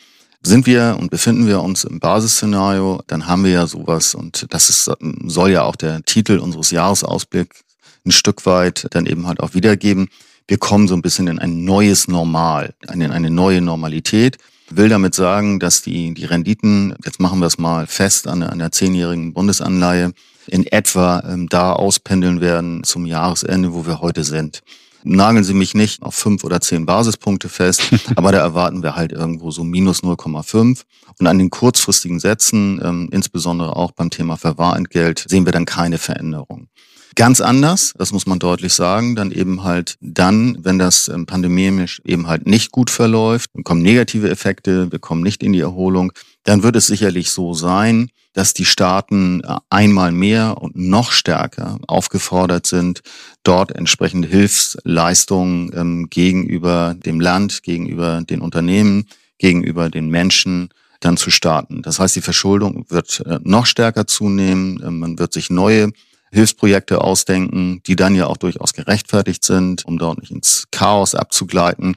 Sind 0.42 0.66
wir 0.66 0.96
und 0.98 1.10
befinden 1.10 1.46
wir 1.46 1.60
uns 1.60 1.84
im 1.84 2.00
Basisszenario, 2.00 3.02
dann 3.06 3.28
haben 3.28 3.44
wir 3.44 3.52
ja 3.52 3.66
sowas, 3.66 4.14
und 4.14 4.46
das 4.50 4.70
ist, 4.70 4.90
soll 5.26 5.50
ja 5.52 5.62
auch 5.62 5.76
der 5.76 6.02
Titel 6.02 6.38
unseres 6.38 6.72
Jahresausblicks 6.72 7.60
ein 8.04 8.10
Stück 8.10 8.44
weit 8.46 8.88
dann 8.90 9.06
eben 9.06 9.28
halt 9.28 9.38
auch 9.38 9.54
wiedergeben. 9.54 10.08
Wir 10.48 10.58
kommen 10.58 10.88
so 10.88 10.94
ein 10.94 11.02
bisschen 11.02 11.28
in 11.28 11.38
ein 11.38 11.64
neues 11.64 12.08
Normal, 12.08 12.74
in 12.92 13.02
eine 13.02 13.30
neue 13.30 13.60
Normalität 13.60 14.38
will 14.76 14.88
damit 14.88 15.14
sagen, 15.14 15.58
dass 15.60 15.82
die, 15.82 16.14
die 16.14 16.24
Renditen, 16.24 16.94
jetzt 17.04 17.20
machen 17.20 17.40
wir 17.40 17.46
es 17.46 17.58
mal 17.58 17.86
fest 17.86 18.26
an, 18.26 18.42
an 18.42 18.58
der 18.58 18.72
zehnjährigen 18.72 19.32
Bundesanleihe, 19.32 20.12
in 20.46 20.66
etwa 20.66 21.22
ähm, 21.26 21.48
da 21.48 21.72
auspendeln 21.72 22.40
werden 22.40 22.84
zum 22.84 23.06
Jahresende, 23.06 23.74
wo 23.74 23.86
wir 23.86 24.00
heute 24.00 24.24
sind. 24.24 24.62
Nageln 25.04 25.44
Sie 25.44 25.54
mich 25.54 25.74
nicht 25.74 26.02
auf 26.02 26.14
fünf 26.14 26.44
oder 26.44 26.60
zehn 26.60 26.86
Basispunkte 26.86 27.48
fest, 27.48 27.82
aber 28.16 28.32
da 28.32 28.38
erwarten 28.38 28.82
wir 28.82 28.94
halt 28.94 29.12
irgendwo 29.12 29.50
so 29.50 29.64
minus 29.64 30.02
0,5. 30.02 30.82
Und 31.18 31.26
an 31.26 31.38
den 31.38 31.50
kurzfristigen 31.50 32.20
Sätzen, 32.20 32.80
ähm, 32.82 33.08
insbesondere 33.12 33.76
auch 33.76 33.92
beim 33.92 34.10
Thema 34.10 34.36
Verwahrentgelt, 34.36 35.24
sehen 35.28 35.44
wir 35.44 35.52
dann 35.52 35.64
keine 35.66 35.98
Veränderung. 35.98 36.68
Ganz 37.14 37.40
anders, 37.40 37.92
das 37.98 38.12
muss 38.12 38.26
man 38.26 38.38
deutlich 38.38 38.72
sagen, 38.72 39.16
dann 39.16 39.32
eben 39.32 39.64
halt 39.64 39.96
dann, 40.00 40.56
wenn 40.62 40.78
das 40.78 41.08
ähm, 41.08 41.26
pandemisch 41.26 42.00
eben 42.04 42.26
halt 42.26 42.46
nicht 42.46 42.72
gut 42.72 42.90
verläuft, 42.90 43.50
dann 43.54 43.64
kommen 43.64 43.82
negative 43.82 44.30
Effekte, 44.30 44.90
wir 44.90 44.98
kommen 44.98 45.22
nicht 45.22 45.42
in 45.42 45.52
die 45.52 45.60
Erholung, 45.60 46.12
dann 46.44 46.62
wird 46.62 46.76
es 46.76 46.86
sicherlich 46.86 47.30
so 47.30 47.52
sein, 47.52 48.10
dass 48.32 48.54
die 48.54 48.64
Staaten 48.64 49.42
äh, 49.44 49.56
einmal 49.68 50.10
mehr 50.12 50.56
und 50.60 50.76
noch 50.76 51.12
stärker 51.12 51.78
aufgefordert 51.86 52.66
sind, 52.66 53.02
dort 53.42 53.72
entsprechende 53.72 54.28
Hilfsleistungen 54.28 55.70
ähm, 55.74 56.06
gegenüber 56.08 56.94
dem 56.94 57.20
Land, 57.20 57.62
gegenüber 57.62 58.22
den 58.22 58.40
Unternehmen, 58.40 59.06
gegenüber 59.38 59.90
den 59.90 60.08
Menschen 60.08 60.70
dann 61.00 61.16
zu 61.16 61.30
starten. 61.30 61.82
Das 61.82 61.98
heißt, 61.98 62.16
die 62.16 62.22
Verschuldung 62.22 62.86
wird 62.88 63.22
äh, 63.26 63.38
noch 63.42 63.66
stärker 63.66 64.06
zunehmen, 64.06 64.80
äh, 64.82 64.90
man 64.90 65.18
wird 65.18 65.32
sich 65.34 65.50
neue 65.50 65.90
Hilfsprojekte 66.32 67.02
ausdenken, 67.02 67.82
die 67.86 67.96
dann 67.96 68.14
ja 68.14 68.26
auch 68.26 68.38
durchaus 68.38 68.72
gerechtfertigt 68.72 69.44
sind, 69.44 69.84
um 69.84 69.98
dort 69.98 70.20
nicht 70.20 70.30
ins 70.30 70.66
Chaos 70.70 71.14
abzugleiten. 71.14 71.96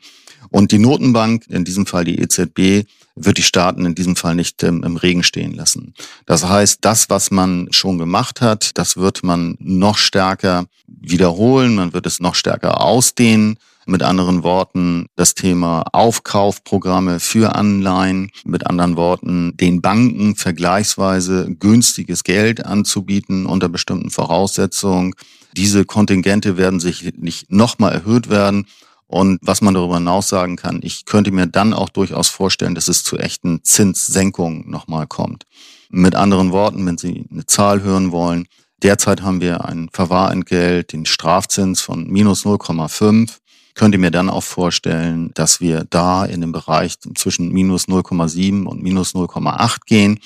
Und 0.50 0.72
die 0.72 0.80
Notenbank, 0.80 1.46
in 1.48 1.66
diesem 1.66 1.86
Fall 1.86 2.04
die 2.04 2.20
EZB, 2.20 2.88
wird 3.16 3.38
die 3.38 3.44
Staaten 3.44 3.86
in 3.86 3.96
diesem 3.96 4.16
Fall 4.16 4.36
nicht 4.36 4.62
ähm, 4.64 4.84
im 4.84 4.98
Regen 4.98 5.24
stehen 5.24 5.54
lassen. 5.54 5.94
Das 6.26 6.48
heißt, 6.48 6.80
das, 6.82 7.10
was 7.10 7.32
man 7.32 7.70
schon 7.72 7.98
gemacht 7.98 8.42
hat, 8.42 8.78
das 8.78 8.98
wird 8.98 9.24
man 9.24 9.56
noch 9.60 9.98
stärker 9.98 10.66
wiederholen, 10.88 11.76
man 11.76 11.94
wird 11.94 12.06
es 12.06 12.20
noch 12.20 12.36
stärker 12.36 12.82
ausdehnen. 12.82 13.58
Mit 13.88 14.02
anderen 14.02 14.42
Worten, 14.42 15.06
das 15.16 15.36
Thema 15.36 15.84
Aufkaufprogramme 15.92 17.20
für 17.20 17.56
Anleihen, 17.56 18.32
mit 18.44 18.66
anderen 18.66 18.98
Worten, 18.98 19.56
den 19.58 19.82
Banken 19.82 20.36
vergleichsweise 20.36 21.56
günstiges 21.60 22.24
Geld 22.24 22.66
anzubieten 22.66 23.46
unter 23.46 23.70
bestimmten 23.70 24.10
Voraussetzungen. 24.10 25.14
Diese 25.56 25.86
Kontingente 25.86 26.58
werden 26.58 26.80
sich 26.80 27.14
nicht 27.18 27.52
nochmal 27.52 27.94
erhöht 27.94 28.30
werden. 28.30 28.66
Und 29.06 29.38
was 29.44 29.62
man 29.62 29.76
darüber 29.76 29.98
hinaus 29.98 30.30
sagen 30.30 30.56
kann, 30.56 30.80
ich 30.82 31.06
könnte 31.06 31.32
mir 31.32 31.46
dann 31.46 31.72
auch 31.72 31.90
durchaus 31.90 32.30
vorstellen, 32.30 32.74
dass 32.74 32.88
es 32.88 33.04
zu 33.04 33.20
echten 33.20 33.64
Zinssenkungen 33.64 34.68
nochmal 34.68 35.06
kommt. 35.06 35.46
Mit 35.90 36.16
anderen 36.16 36.52
Worten, 36.52 36.84
wenn 36.88 36.98
Sie 36.98 37.28
eine 37.32 37.46
Zahl 37.46 37.84
hören 37.84 38.12
wollen, 38.12 38.48
Derzeit 38.84 39.22
haben 39.22 39.42
wir 39.42 39.66
ein 39.66 39.90
Verwahrentgelt, 39.92 40.92
den 40.94 41.06
Strafzins 41.06 41.82
von 41.82 42.08
minus 42.08 42.46
0,5 42.46 43.38
könnte 43.76 43.98
mir 43.98 44.12
dann 44.12 44.30
auch 44.30 44.44
vorstellen, 44.44 45.32
dass 45.34 45.62
wir 45.62 45.86
da 45.90 46.26
in 46.26 46.42
dem 46.42 46.52
Bereich 46.52 46.96
zwischen 47.16 47.50
minus 47.50 47.88
0,7 47.88 48.66
und 48.66 48.82
minus 48.82 49.14
0,8 49.14 49.80
gehen. 49.86 50.20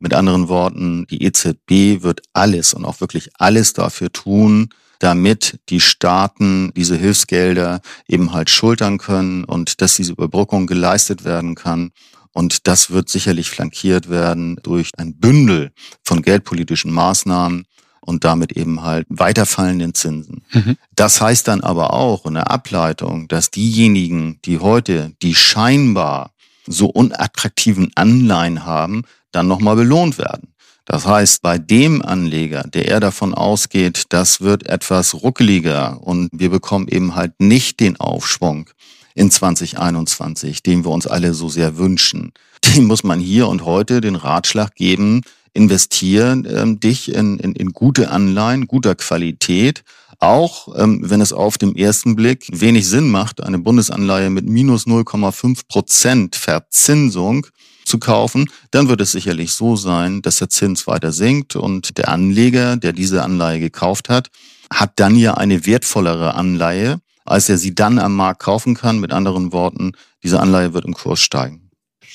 Mit 0.00 0.14
anderen 0.14 0.48
Worten, 0.48 1.06
die 1.08 1.22
EZB 1.22 2.02
wird 2.02 2.22
alles 2.32 2.74
und 2.74 2.84
auch 2.84 3.00
wirklich 3.00 3.30
alles 3.38 3.74
dafür 3.74 4.10
tun, 4.10 4.70
damit 4.98 5.60
die 5.68 5.80
Staaten 5.80 6.72
diese 6.74 6.96
Hilfsgelder 6.96 7.80
eben 8.08 8.32
halt 8.32 8.50
schultern 8.50 8.98
können 8.98 9.44
und 9.44 9.80
dass 9.80 9.96
diese 9.96 10.12
Überbrückung 10.12 10.66
geleistet 10.66 11.24
werden 11.24 11.54
kann. 11.54 11.92
Und 12.32 12.66
das 12.66 12.90
wird 12.90 13.08
sicherlich 13.08 13.50
flankiert 13.50 14.08
werden 14.08 14.56
durch 14.62 14.90
ein 14.96 15.16
Bündel 15.18 15.72
von 16.02 16.22
geldpolitischen 16.22 16.90
Maßnahmen, 16.90 17.66
und 18.04 18.24
damit 18.24 18.52
eben 18.52 18.82
halt 18.82 19.06
weiterfallenden 19.08 19.94
Zinsen. 19.94 20.42
Mhm. 20.52 20.76
Das 20.94 21.20
heißt 21.20 21.48
dann 21.48 21.62
aber 21.62 21.92
auch 21.92 22.26
in 22.26 22.34
der 22.34 22.50
Ableitung, 22.50 23.28
dass 23.28 23.50
diejenigen, 23.50 24.38
die 24.44 24.58
heute 24.58 25.12
die 25.22 25.34
scheinbar 25.34 26.30
so 26.66 26.86
unattraktiven 26.86 27.90
Anleihen 27.94 28.64
haben, 28.64 29.02
dann 29.32 29.48
nochmal 29.48 29.76
belohnt 29.76 30.18
werden. 30.18 30.54
Das 30.86 31.06
heißt, 31.06 31.40
bei 31.40 31.58
dem 31.58 32.02
Anleger, 32.02 32.62
der 32.64 32.86
eher 32.86 33.00
davon 33.00 33.32
ausgeht, 33.32 34.04
das 34.10 34.42
wird 34.42 34.68
etwas 34.68 35.14
ruckeliger 35.14 36.02
und 36.02 36.28
wir 36.32 36.50
bekommen 36.50 36.88
eben 36.88 37.14
halt 37.14 37.32
nicht 37.38 37.80
den 37.80 37.98
Aufschwung 37.98 38.68
in 39.14 39.30
2021, 39.30 40.62
den 40.62 40.84
wir 40.84 40.90
uns 40.90 41.06
alle 41.06 41.32
so 41.32 41.48
sehr 41.48 41.78
wünschen, 41.78 42.32
dem 42.76 42.84
muss 42.84 43.02
man 43.02 43.18
hier 43.18 43.48
und 43.48 43.64
heute 43.64 44.00
den 44.00 44.16
Ratschlag 44.16 44.74
geben, 44.74 45.22
investieren 45.54 46.46
ähm, 46.50 46.80
dich 46.80 47.14
in, 47.14 47.38
in, 47.38 47.54
in 47.54 47.72
gute 47.72 48.10
Anleihen, 48.10 48.66
guter 48.66 48.94
Qualität, 48.94 49.84
auch 50.18 50.68
ähm, 50.76 51.00
wenn 51.02 51.20
es 51.20 51.32
auf 51.32 51.58
dem 51.58 51.74
ersten 51.74 52.16
Blick 52.16 52.46
wenig 52.52 52.86
Sinn 52.86 53.10
macht, 53.10 53.42
eine 53.42 53.58
Bundesanleihe 53.58 54.30
mit 54.30 54.46
minus 54.46 54.86
0,5 54.86 55.62
Prozent 55.68 56.36
Verzinsung 56.36 57.46
zu 57.84 57.98
kaufen, 57.98 58.50
dann 58.70 58.88
wird 58.88 59.00
es 59.00 59.12
sicherlich 59.12 59.52
so 59.52 59.76
sein, 59.76 60.22
dass 60.22 60.36
der 60.36 60.48
Zins 60.48 60.86
weiter 60.86 61.12
sinkt 61.12 61.56
und 61.56 61.98
der 61.98 62.08
Anleger, 62.08 62.76
der 62.76 62.92
diese 62.92 63.22
Anleihe 63.22 63.60
gekauft 63.60 64.08
hat, 64.08 64.30
hat 64.72 64.92
dann 64.96 65.16
ja 65.16 65.34
eine 65.34 65.66
wertvollere 65.66 66.34
Anleihe, 66.34 67.00
als 67.24 67.48
er 67.48 67.58
sie 67.58 67.74
dann 67.74 67.98
am 67.98 68.16
Markt 68.16 68.40
kaufen 68.40 68.74
kann. 68.74 69.00
Mit 69.00 69.12
anderen 69.12 69.52
Worten, 69.52 69.92
diese 70.22 70.40
Anleihe 70.40 70.72
wird 70.72 70.84
im 70.84 70.94
Kurs 70.94 71.20
steigen. 71.20 71.63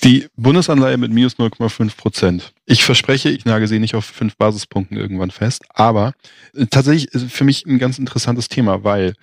Die 0.04 0.28
Bundesanleihe 0.38 0.98
mit 0.98 1.12
minus 1.12 1.36
0,5 1.36 1.98
Prozent. 1.98 2.54
Ich 2.66 2.86
verspreche, 2.86 3.30
ich 3.30 3.46
nage 3.46 3.68
sie 3.68 3.80
nicht 3.80 3.96
auf 3.96 4.06
fünf 4.06 4.38
Basispunkten 4.38 4.98
irgendwann 4.98 5.32
fest, 5.32 5.64
aber 5.74 6.14
äh, 6.56 6.68
tatsächlich 6.68 7.14
ist 7.14 7.32
für 7.32 7.44
mich 7.44 7.66
ein 7.66 7.80
ganz 7.80 8.00
interessantes 8.00 8.48
Thema, 8.48 8.84
weil 8.84 9.14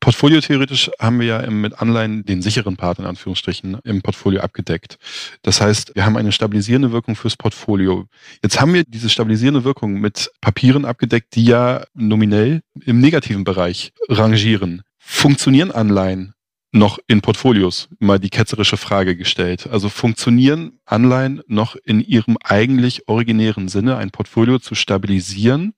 Portfolio-theoretisch 0.00 0.90
haben 1.00 1.18
wir 1.18 1.26
ja 1.26 1.50
mit 1.50 1.80
Anleihen 1.80 2.24
den 2.24 2.40
sicheren 2.40 2.76
Part 2.76 2.98
in 2.98 3.04
Anführungsstrichen 3.04 3.78
im 3.84 4.02
Portfolio 4.02 4.40
abgedeckt. 4.40 4.98
Das 5.42 5.60
heißt, 5.60 5.94
wir 5.94 6.04
haben 6.04 6.16
eine 6.16 6.30
stabilisierende 6.30 6.92
Wirkung 6.92 7.16
fürs 7.16 7.36
Portfolio. 7.36 8.06
Jetzt 8.42 8.60
haben 8.60 8.74
wir 8.74 8.84
diese 8.84 9.08
stabilisierende 9.08 9.64
Wirkung 9.64 9.94
mit 9.94 10.30
Papieren 10.40 10.84
abgedeckt, 10.84 11.34
die 11.34 11.44
ja 11.44 11.84
nominell 11.94 12.62
im 12.84 13.00
negativen 13.00 13.44
Bereich 13.44 13.92
rangieren. 14.08 14.82
Funktionieren 14.98 15.72
Anleihen 15.72 16.34
noch 16.72 16.98
in 17.06 17.20
Portfolios 17.20 17.88
mal 17.98 18.18
die 18.18 18.30
ketzerische 18.30 18.78
Frage 18.78 19.14
gestellt. 19.14 19.68
Also 19.70 19.90
funktionieren 19.90 20.80
Anleihen 20.86 21.42
noch 21.46 21.76
in 21.76 22.00
ihrem 22.00 22.38
eigentlich 22.42 23.08
originären 23.08 23.68
Sinne, 23.68 23.98
ein 23.98 24.10
Portfolio 24.10 24.58
zu 24.58 24.74
stabilisieren 24.74 25.74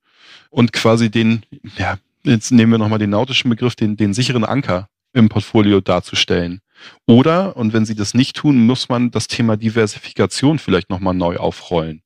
und 0.51 0.73
quasi 0.73 1.11
den, 1.11 1.43
ja, 1.77 1.99
jetzt 2.23 2.53
nehmen 2.53 2.73
wir 2.73 2.79
nochmal 2.79 3.01
den 3.01 3.11
nautischen 3.11 3.51
Begriff, 3.51 3.75
den, 3.75 3.97
den 3.97 4.15
sicheren 4.15 4.45
Anker 4.45 4.89
im 5.13 5.29
Portfolio 5.29 5.81
darzustellen. 5.81 6.61
Oder, 7.07 7.57
und 7.57 7.73
wenn 7.73 7.87
sie 7.87 7.95
das 7.95 8.15
nicht 8.15 8.37
tun, 8.37 8.65
muss 8.65 8.89
man 8.89 9.11
das 9.11 9.27
Thema 9.27 9.57
Diversifikation 9.57 10.59
vielleicht 10.59 10.91
nochmal 10.91 11.15
neu 11.15 11.37
aufrollen. 11.37 12.03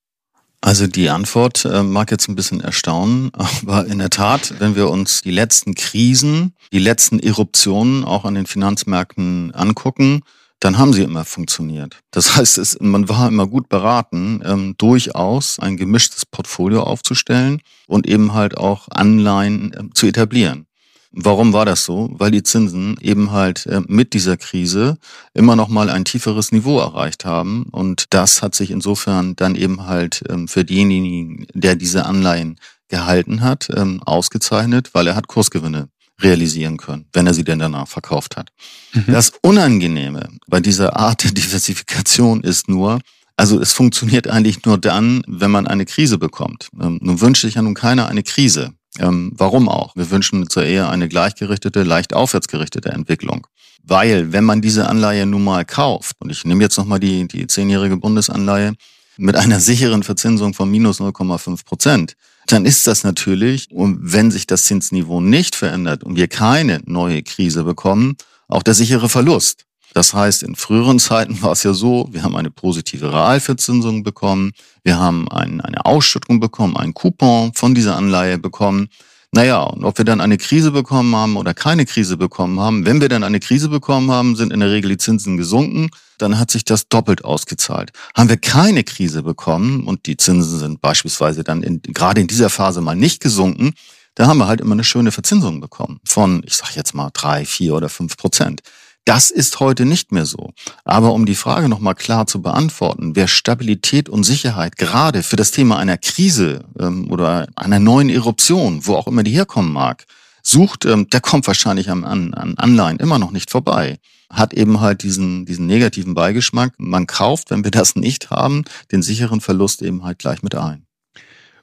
Also 0.61 0.87
die 0.87 1.09
Antwort 1.09 1.65
äh, 1.65 1.83
mag 1.83 2.11
jetzt 2.11 2.29
ein 2.29 2.35
bisschen 2.35 2.61
erstaunen, 2.61 3.31
aber 3.33 3.87
in 3.87 3.99
der 3.99 4.11
Tat, 4.11 4.55
wenn 4.59 4.75
wir 4.75 4.91
uns 4.91 5.23
die 5.23 5.31
letzten 5.31 5.75
Krisen, 5.75 6.55
die 6.73 6.79
letzten 6.79 7.21
Eruptionen 7.21 8.05
auch 8.05 8.25
an 8.25 8.35
den 8.35 8.47
Finanzmärkten 8.47 9.55
angucken, 9.55 10.23
dann 10.61 10.79
haben 10.79 10.93
sie 10.93 11.03
immer 11.03 11.25
funktioniert. 11.25 12.01
Das 12.11 12.37
heißt, 12.37 12.59
es, 12.59 12.79
man 12.81 13.09
war 13.09 13.29
immer 13.29 13.47
gut 13.47 13.69
beraten, 13.69 14.43
ähm, 14.45 14.75
durchaus 14.79 15.59
ein 15.59 15.77
gemischtes 15.77 16.27
Portfolio 16.27 16.83
aufzustellen 16.83 17.63
und 17.87 18.07
eben 18.07 18.35
halt 18.35 18.57
auch 18.57 18.89
Anleihen 18.91 19.73
äh, 19.73 19.95
zu 19.95 20.07
etablieren. 20.07 20.68
Warum 21.11 21.53
war 21.53 21.65
das 21.65 21.85
so? 21.85 22.11
Weil 22.13 22.31
die 22.31 22.43
Zinsen 22.43 22.97
eben 23.01 23.31
halt 23.31 23.67
äh, 23.67 23.81
mit 23.87 24.13
dieser 24.13 24.37
Krise 24.37 24.99
immer 25.33 25.57
noch 25.57 25.69
mal 25.69 25.89
ein 25.89 26.05
tieferes 26.05 26.53
Niveau 26.53 26.79
erreicht 26.79 27.25
haben. 27.25 27.65
Und 27.71 28.07
das 28.11 28.43
hat 28.43 28.55
sich 28.55 28.71
insofern 28.71 29.35
dann 29.35 29.55
eben 29.55 29.87
halt 29.87 30.23
ähm, 30.29 30.49
für 30.49 30.65
denjenigen, 30.65 31.47
der 31.55 31.77
diese 31.77 32.05
Anleihen 32.05 32.57
gehalten 32.89 33.43
hat, 33.43 33.69
ähm, 33.75 34.03
ausgezeichnet, 34.05 34.91
weil 34.93 35.07
er 35.07 35.17
hat 35.17 35.29
Kursgewinne 35.29 35.89
realisieren 36.21 36.77
können, 36.77 37.07
wenn 37.13 37.27
er 37.27 37.35
sie 37.35 37.45
denn 37.45 37.59
danach 37.59 37.89
verkauft 37.89 38.37
hat. 38.37 38.51
Mhm. 38.93 39.13
Das 39.13 39.33
Unangenehme 39.43 40.29
bei 40.47 40.61
dieser 40.61 40.97
Art 40.97 41.25
der 41.25 41.31
Diversifikation 41.31 42.43
ist 42.43 42.69
nur, 42.69 43.01
also 43.37 43.61
es 43.61 43.73
funktioniert 43.73 44.27
eigentlich 44.27 44.65
nur 44.65 44.79
dann, 44.79 45.23
wenn 45.27 45.51
man 45.51 45.67
eine 45.67 45.85
Krise 45.85 46.19
bekommt. 46.19 46.69
Ähm, 46.81 46.99
nun 47.01 47.21
wünscht 47.21 47.43
sich 47.43 47.55
ja 47.55 47.63
nun 47.63 47.75
keiner 47.75 48.09
eine 48.09 48.25
Krise. 48.25 48.73
Ähm, 48.99 49.33
warum 49.35 49.69
auch? 49.69 49.95
Wir 49.97 50.11
wünschen 50.11 50.43
uns 50.43 50.57
eher 50.57 50.91
eine 50.91 51.09
gleichgerichtete, 51.09 51.83
leicht 51.83 52.15
aufwärtsgerichtete 52.15 52.91
Entwicklung. 52.91 53.47
Weil, 53.83 54.33
wenn 54.33 54.45
man 54.45 54.61
diese 54.61 54.89
Anleihe 54.89 55.25
nun 55.25 55.45
mal 55.45 55.65
kauft, 55.65 56.17
und 56.21 56.31
ich 56.31 56.45
nehme 56.45 56.63
jetzt 56.63 56.77
nochmal 56.77 57.01
die, 57.01 57.27
die 57.27 57.47
zehnjährige 57.47 57.97
Bundesanleihe, 57.97 58.75
mit 59.17 59.37
einer 59.37 59.61
sicheren 59.61 60.03
Verzinsung 60.03 60.55
von 60.55 60.71
minus 60.71 61.01
0,5 61.01 61.65
Prozent, 61.65 62.15
dann 62.47 62.65
ist 62.65 62.87
das 62.87 63.05
natürlich, 63.05 63.71
und 63.71 63.99
wenn 64.01 64.31
sich 64.31 64.47
das 64.47 64.65
Zinsniveau 64.65 65.21
nicht 65.21 65.55
verändert 65.55 66.03
und 66.03 66.17
wir 66.17 66.29
keine 66.29 66.81
neue 66.87 67.23
Krise 67.23 67.65
bekommen, 67.65 68.17
auch 68.49 68.63
der 68.63 68.75
sichere 68.75 69.09
Verlust. 69.09 69.65
Das 69.95 70.15
heißt, 70.15 70.43
in 70.43 70.55
früheren 70.55 70.99
Zeiten 70.99 71.41
war 71.43 71.53
es 71.53 71.63
ja 71.63 71.73
so, 71.73 72.09
wir 72.11 72.23
haben 72.23 72.37
eine 72.37 72.51
positive 72.51 73.13
Realverzinsung 73.13 74.03
bekommen, 74.03 74.53
wir 74.85 74.99
haben 74.99 75.29
ein, 75.31 75.61
eine 75.61 75.85
Ausschüttung 75.87 76.41
bekommen, 76.41 76.77
einen 76.77 76.95
Coupon 76.95 77.53
von 77.55 77.75
dieser 77.75 77.97
Anleihe 77.97 78.39
bekommen. 78.39 78.89
Naja, 79.31 79.63
und 79.63 79.85
ob 79.85 79.99
wir 79.99 80.07
dann 80.07 80.23
eine 80.23 80.39
Krise 80.39 80.71
bekommen 80.71 81.15
haben 81.15 81.37
oder 81.37 81.53
keine 81.53 81.85
Krise 81.85 82.17
bekommen 82.17 82.61
haben, 82.61 82.87
wenn 82.87 83.01
wir 83.01 83.11
dann 83.11 83.25
eine 83.25 83.41
Krise 83.41 83.69
bekommen 83.69 84.11
haben, 84.11 84.37
sind 84.37 84.53
in 84.53 84.61
der 84.61 84.71
Regel 84.71 84.91
die 84.91 84.97
Zinsen 84.97 85.37
gesunken, 85.37 85.91
dann 86.17 86.39
hat 86.39 86.51
sich 86.51 86.65
das 86.65 86.89
doppelt 86.89 87.25
ausgezahlt. 87.25 87.93
Haben 88.17 88.31
wir 88.31 88.39
keine 88.39 88.85
Krise 88.85 89.23
bekommen 89.23 89.85
und 89.87 90.07
die 90.07 90.17
Zinsen 90.17 90.59
sind 90.59 90.81
beispielsweise 90.81 91.45
dann 91.45 91.63
in, 91.63 91.83
gerade 91.83 92.23
in 92.23 92.27
dieser 92.27 92.49
Phase 92.49 92.81
mal 92.81 92.97
nicht 92.97 93.21
gesunken, 93.21 93.75
da 94.15 94.27
haben 94.27 94.39
wir 94.39 94.49
halt 94.49 94.61
immer 94.61 94.73
eine 94.73 94.83
schöne 94.83 95.13
Verzinsung 95.13 95.61
bekommen 95.61 96.01
von, 96.05 96.43
ich 96.45 96.57
sag 96.57 96.75
jetzt 96.75 96.95
mal, 96.95 97.11
drei, 97.13 97.45
vier 97.45 97.75
oder 97.75 97.89
fünf 97.89 98.17
Prozent. 98.17 98.63
Das 99.09 99.31
ist 99.31 99.59
heute 99.59 99.87
nicht 99.87 100.13
mehr 100.13 100.27
so. 100.27 100.51
Aber 100.85 101.15
um 101.15 101.25
die 101.25 101.35
Frage 101.35 101.71
nochmal 101.71 101.95
klar 101.95 102.27
zu 102.27 102.43
beantworten, 102.43 103.17
wer 103.17 103.27
Stabilität 103.27 104.11
und 104.11 104.23
Sicherheit 104.23 104.77
gerade 104.77 105.23
für 105.23 105.37
das 105.37 105.51
Thema 105.51 105.79
einer 105.79 105.97
Krise 105.97 106.67
ähm, 106.79 107.11
oder 107.11 107.47
einer 107.57 107.79
neuen 107.79 108.11
Eruption, 108.11 108.87
wo 108.87 108.97
auch 108.97 109.07
immer 109.07 109.23
die 109.23 109.31
herkommen 109.31 109.73
mag, 109.73 110.05
sucht, 110.43 110.85
ähm, 110.85 111.09
der 111.09 111.23
kommt 111.23 111.47
wahrscheinlich 111.47 111.89
an, 111.89 112.05
an, 112.05 112.35
an 112.35 112.59
Anleihen 112.59 112.99
immer 112.99 113.19
noch 113.19 113.31
nicht 113.31 113.51
vorbei. 113.51 113.99
Hat 114.29 114.53
eben 114.53 114.83
halt 114.83 115.03
diesen, 115.03 115.47
diesen 115.47 115.67
negativen 115.67 116.13
Beigeschmack. 116.13 116.75
Man 116.77 117.07
kauft, 117.07 117.51
wenn 117.51 117.65
wir 117.65 117.71
das 117.71 117.97
nicht 117.97 118.29
haben, 118.29 118.67
den 118.93 119.01
sicheren 119.01 119.41
Verlust 119.41 119.81
eben 119.81 120.05
halt 120.05 120.19
gleich 120.19 120.43
mit 120.43 120.55
ein. 120.55 120.85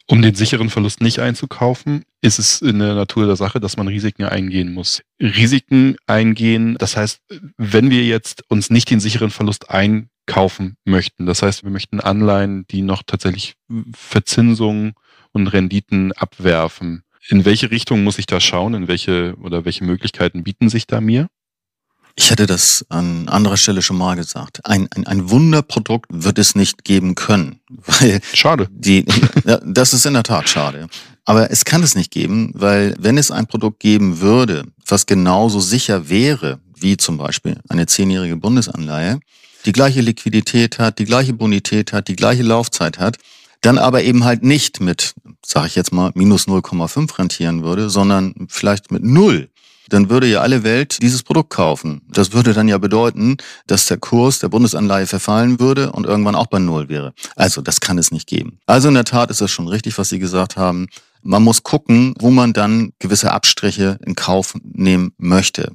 Um 0.08 0.22
den 0.22 0.36
sicheren 0.36 0.70
Verlust 0.70 1.02
nicht 1.02 1.20
einzukaufen, 1.20 2.04
ist 2.22 2.38
es 2.38 2.62
in 2.62 2.78
der 2.78 2.94
Natur 2.94 3.26
der 3.26 3.36
Sache, 3.36 3.60
dass 3.60 3.76
man 3.76 3.88
Risiken 3.88 4.24
eingehen 4.24 4.72
muss. 4.72 5.02
Risiken 5.20 5.96
eingehen, 6.06 6.76
das 6.78 6.96
heißt, 6.96 7.22
wenn 7.58 7.90
wir 7.90 8.04
jetzt 8.04 8.44
uns 8.50 8.70
nicht 8.70 8.92
den 8.92 9.00
sicheren 9.00 9.32
Verlust 9.32 9.72
einkaufen 9.72 10.78
möchten, 10.86 11.26
das 11.26 11.42
heißt, 11.42 11.64
wir 11.64 11.72
möchten 11.72 12.00
Anleihen, 12.00 12.68
die 12.68 12.84
noch 12.84 13.02
tatsächlich 13.04 13.56
Verzinsungen 13.96 14.94
und 15.32 15.48
Renditen 15.48 16.12
abwerfen. 16.12 17.02
In 17.28 17.44
welche 17.44 17.72
Richtung 17.72 18.04
muss 18.04 18.20
ich 18.20 18.28
da 18.28 18.40
schauen? 18.40 18.76
In 18.76 18.88
welche 18.88 19.36
oder 19.42 19.66
welche 19.66 19.84
Möglichkeiten 19.84 20.44
bieten 20.44 20.70
sich 20.70 20.86
da 20.86 21.02
mir? 21.02 21.28
Ich 22.18 22.32
hätte 22.32 22.46
das 22.46 22.86
an 22.90 23.28
anderer 23.28 23.58
Stelle 23.58 23.82
schon 23.82 23.98
mal 23.98 24.16
gesagt. 24.16 24.62
Ein, 24.66 24.88
ein, 24.96 25.06
ein 25.06 25.30
Wunderprodukt 25.30 26.08
wird 26.10 26.40
es 26.40 26.56
nicht 26.56 26.86
geben 26.86 27.16
können. 27.16 27.60
Weil 27.86 28.22
schade. 28.34 28.68
Die, 28.72 29.06
das 29.64 29.94
ist 29.94 30.06
in 30.06 30.14
der 30.14 30.24
Tat 30.24 30.50
schade. 30.50 30.88
Aber 31.26 31.52
es 31.52 31.66
kann 31.66 31.84
es 31.84 31.96
nicht 31.96 32.12
geben, 32.12 32.52
weil 32.54 32.96
wenn 33.00 33.18
es 33.18 33.32
ein 33.32 33.48
Produkt 33.48 33.80
geben 33.80 34.20
würde, 34.20 34.64
was 34.86 35.08
genauso 35.08 35.60
sicher 35.60 36.08
wäre, 36.08 36.60
wie 36.78 36.98
zum 36.98 37.18
Beispiel 37.18 37.60
eine 37.68 37.88
zehnjährige 37.88 38.36
Bundesanleihe, 38.38 39.20
die 39.66 39.72
gleiche 39.72 40.02
Liquidität 40.02 40.78
hat, 40.78 41.00
die 41.00 41.06
gleiche 41.06 41.34
Bonität 41.34 41.94
hat, 41.94 42.10
die 42.10 42.16
gleiche 42.16 42.44
Laufzeit 42.44 43.00
hat, 43.00 43.18
dann 43.62 43.80
aber 43.80 44.04
eben 44.04 44.24
halt 44.24 44.44
nicht 44.44 44.80
mit, 44.80 45.16
sage 45.44 45.66
ich 45.66 45.76
jetzt 45.76 45.92
mal, 45.92 46.12
minus 46.14 46.48
0,5 46.48 47.18
rentieren 47.18 47.64
würde, 47.64 47.90
sondern 47.90 48.36
vielleicht 48.48 48.92
mit 48.92 49.04
null, 49.04 49.50
dann 49.90 50.10
würde 50.10 50.28
ja 50.28 50.42
alle 50.42 50.64
Welt 50.64 51.02
dieses 51.02 51.24
Produkt 51.24 51.50
kaufen. 51.52 52.02
Das 52.10 52.34
würde 52.34 52.54
dann 52.54 52.68
ja 52.68 52.78
bedeuten, 52.78 53.38
dass 53.68 53.86
der 53.86 53.98
Kurs 53.98 54.40
der 54.40 54.50
Bundesanleihe 54.50 55.08
verfallen 55.08 55.60
würde 55.60 55.92
und 55.92 56.06
irgendwann 56.06 56.36
auch 56.36 56.48
bei 56.48 56.60
Null 56.60 56.90
wäre. 56.90 57.14
Also 57.36 57.62
das 57.62 57.80
kann 57.80 57.98
es 57.98 58.12
nicht 58.12 58.28
geben. 58.28 58.60
Also 58.66 58.88
in 58.88 58.94
der 58.96 59.06
Tat 59.06 59.32
ist 59.32 59.42
das 59.42 59.52
schon 59.52 59.68
richtig, 59.68 59.98
was 59.98 60.10
Sie 60.10 60.20
gesagt 60.20 60.58
haben. 60.58 60.88
Man 61.22 61.44
muss 61.44 61.64
gucken, 61.64 62.14
wo 62.20 62.30
man 62.30 62.54
dann 62.54 62.94
gewisse 63.00 63.32
Abstriche 63.32 64.00
in 64.06 64.16
Kauf 64.16 64.54
nehmen 64.64 65.14
möchte. 65.18 65.72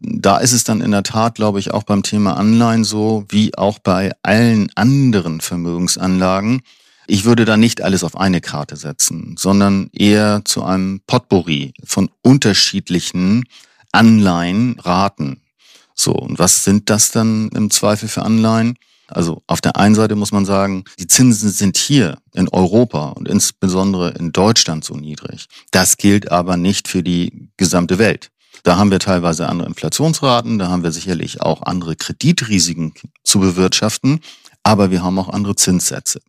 Da 0.00 0.38
ist 0.38 0.52
es 0.52 0.64
dann 0.64 0.80
in 0.80 0.90
der 0.90 1.02
Tat, 1.02 1.36
glaube 1.36 1.60
ich, 1.60 1.72
auch 1.72 1.84
beim 1.84 2.02
Thema 2.02 2.36
Anleihen 2.36 2.84
so, 2.84 3.24
wie 3.28 3.56
auch 3.56 3.78
bei 3.78 4.12
allen 4.22 4.70
anderen 4.74 5.40
Vermögensanlagen. 5.40 6.62
Ich 7.06 7.24
würde 7.24 7.44
da 7.44 7.56
nicht 7.56 7.82
alles 7.82 8.04
auf 8.04 8.16
eine 8.16 8.40
Karte 8.40 8.76
setzen, 8.76 9.36
sondern 9.38 9.90
eher 9.92 10.42
zu 10.44 10.64
einem 10.64 11.00
Potpourri 11.06 11.74
von 11.84 12.10
unterschiedlichen 12.22 13.44
Anleihen 13.92 14.78
raten. 14.80 15.42
So, 15.94 16.12
und 16.12 16.38
was 16.38 16.64
sind 16.64 16.90
das 16.90 17.10
dann 17.10 17.50
im 17.50 17.70
Zweifel 17.70 18.08
für 18.08 18.22
Anleihen? 18.22 18.76
Also 19.06 19.42
auf 19.46 19.60
der 19.60 19.76
einen 19.76 19.94
Seite 19.94 20.16
muss 20.16 20.32
man 20.32 20.44
sagen, 20.44 20.84
die 20.98 21.06
Zinsen 21.06 21.50
sind 21.50 21.76
hier 21.76 22.18
in 22.32 22.48
Europa 22.48 23.10
und 23.10 23.28
insbesondere 23.28 24.10
in 24.12 24.32
Deutschland 24.32 24.84
so 24.84 24.94
niedrig. 24.94 25.46
Das 25.70 25.98
gilt 25.98 26.32
aber 26.32 26.56
nicht 26.56 26.88
für 26.88 27.02
die 27.02 27.50
gesamte 27.56 27.98
Welt. 27.98 28.30
Da 28.62 28.76
haben 28.76 28.90
wir 28.90 28.98
teilweise 28.98 29.48
andere 29.48 29.68
Inflationsraten, 29.68 30.58
da 30.58 30.68
haben 30.68 30.82
wir 30.82 30.90
sicherlich 30.90 31.42
auch 31.42 31.62
andere 31.62 31.96
Kreditrisiken 31.96 32.94
zu 33.22 33.40
bewirtschaften, 33.40 34.20
aber 34.62 34.90
wir 34.90 35.02
haben 35.02 35.18
auch 35.18 35.28
andere 35.28 35.54
Zinssätze. 35.54 36.20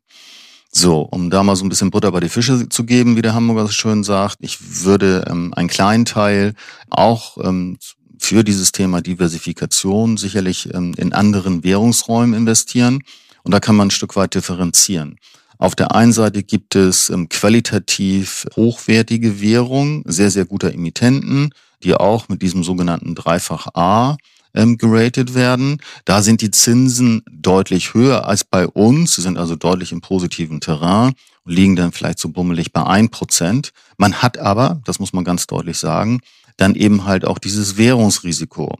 So, 0.77 1.03
um 1.03 1.29
da 1.29 1.41
mal 1.41 1.55
so 1.55 1.63
ein 1.63 1.69
bisschen 1.69 1.89
Butter 1.89 2.11
bei 2.11 2.19
die 2.19 2.27
Fische 2.27 2.67
zu 2.67 2.83
geben, 2.83 3.15
wie 3.15 3.21
der 3.21 3.33
Hamburger 3.33 3.65
so 3.65 3.71
schön 3.71 4.03
sagt, 4.03 4.39
ich 4.41 4.83
würde 4.83 5.23
ähm, 5.29 5.53
einen 5.53 5.69
kleinen 5.69 6.03
Teil 6.03 6.53
auch 6.89 7.37
ähm, 7.41 7.77
für 8.19 8.43
dieses 8.43 8.73
Thema 8.73 9.01
Diversifikation 9.01 10.17
sicherlich 10.17 10.73
ähm, 10.73 10.93
in 10.97 11.13
anderen 11.13 11.63
Währungsräumen 11.63 12.37
investieren. 12.37 12.99
Und 13.43 13.53
da 13.53 13.61
kann 13.61 13.77
man 13.77 13.87
ein 13.87 13.91
Stück 13.91 14.17
weit 14.17 14.35
differenzieren. 14.35 15.15
Auf 15.59 15.75
der 15.75 15.95
einen 15.95 16.11
Seite 16.11 16.43
gibt 16.43 16.75
es 16.75 17.09
ähm, 17.09 17.29
qualitativ 17.29 18.45
hochwertige 18.57 19.39
Währungen, 19.39 20.03
sehr, 20.05 20.29
sehr 20.29 20.43
guter 20.43 20.73
Emittenten, 20.73 21.51
die 21.83 21.93
auch 21.93 22.27
mit 22.27 22.41
diesem 22.41 22.65
sogenannten 22.65 23.15
Dreifach 23.15 23.67
A 23.75 24.17
ähm, 24.55 24.77
geratet 24.77 25.35
werden. 25.35 25.77
Da 26.05 26.21
sind 26.21 26.41
die 26.41 26.51
Zinsen 26.51 27.23
deutlich 27.29 27.93
höher 27.93 28.27
als 28.27 28.43
bei 28.43 28.67
uns. 28.67 29.15
Sie 29.15 29.21
sind 29.21 29.37
also 29.37 29.55
deutlich 29.55 29.91
im 29.91 30.01
positiven 30.01 30.61
Terrain 30.61 31.13
und 31.43 31.53
liegen 31.53 31.75
dann 31.75 31.91
vielleicht 31.91 32.19
so 32.19 32.29
bummelig 32.29 32.73
bei 32.73 32.83
ein 32.83 33.09
Prozent. 33.09 33.71
Man 33.97 34.15
hat 34.15 34.37
aber, 34.37 34.81
das 34.85 34.99
muss 34.99 35.13
man 35.13 35.23
ganz 35.23 35.47
deutlich 35.47 35.77
sagen, 35.77 36.21
dann 36.57 36.75
eben 36.75 37.05
halt 37.05 37.25
auch 37.25 37.37
dieses 37.37 37.77
Währungsrisiko. 37.77 38.77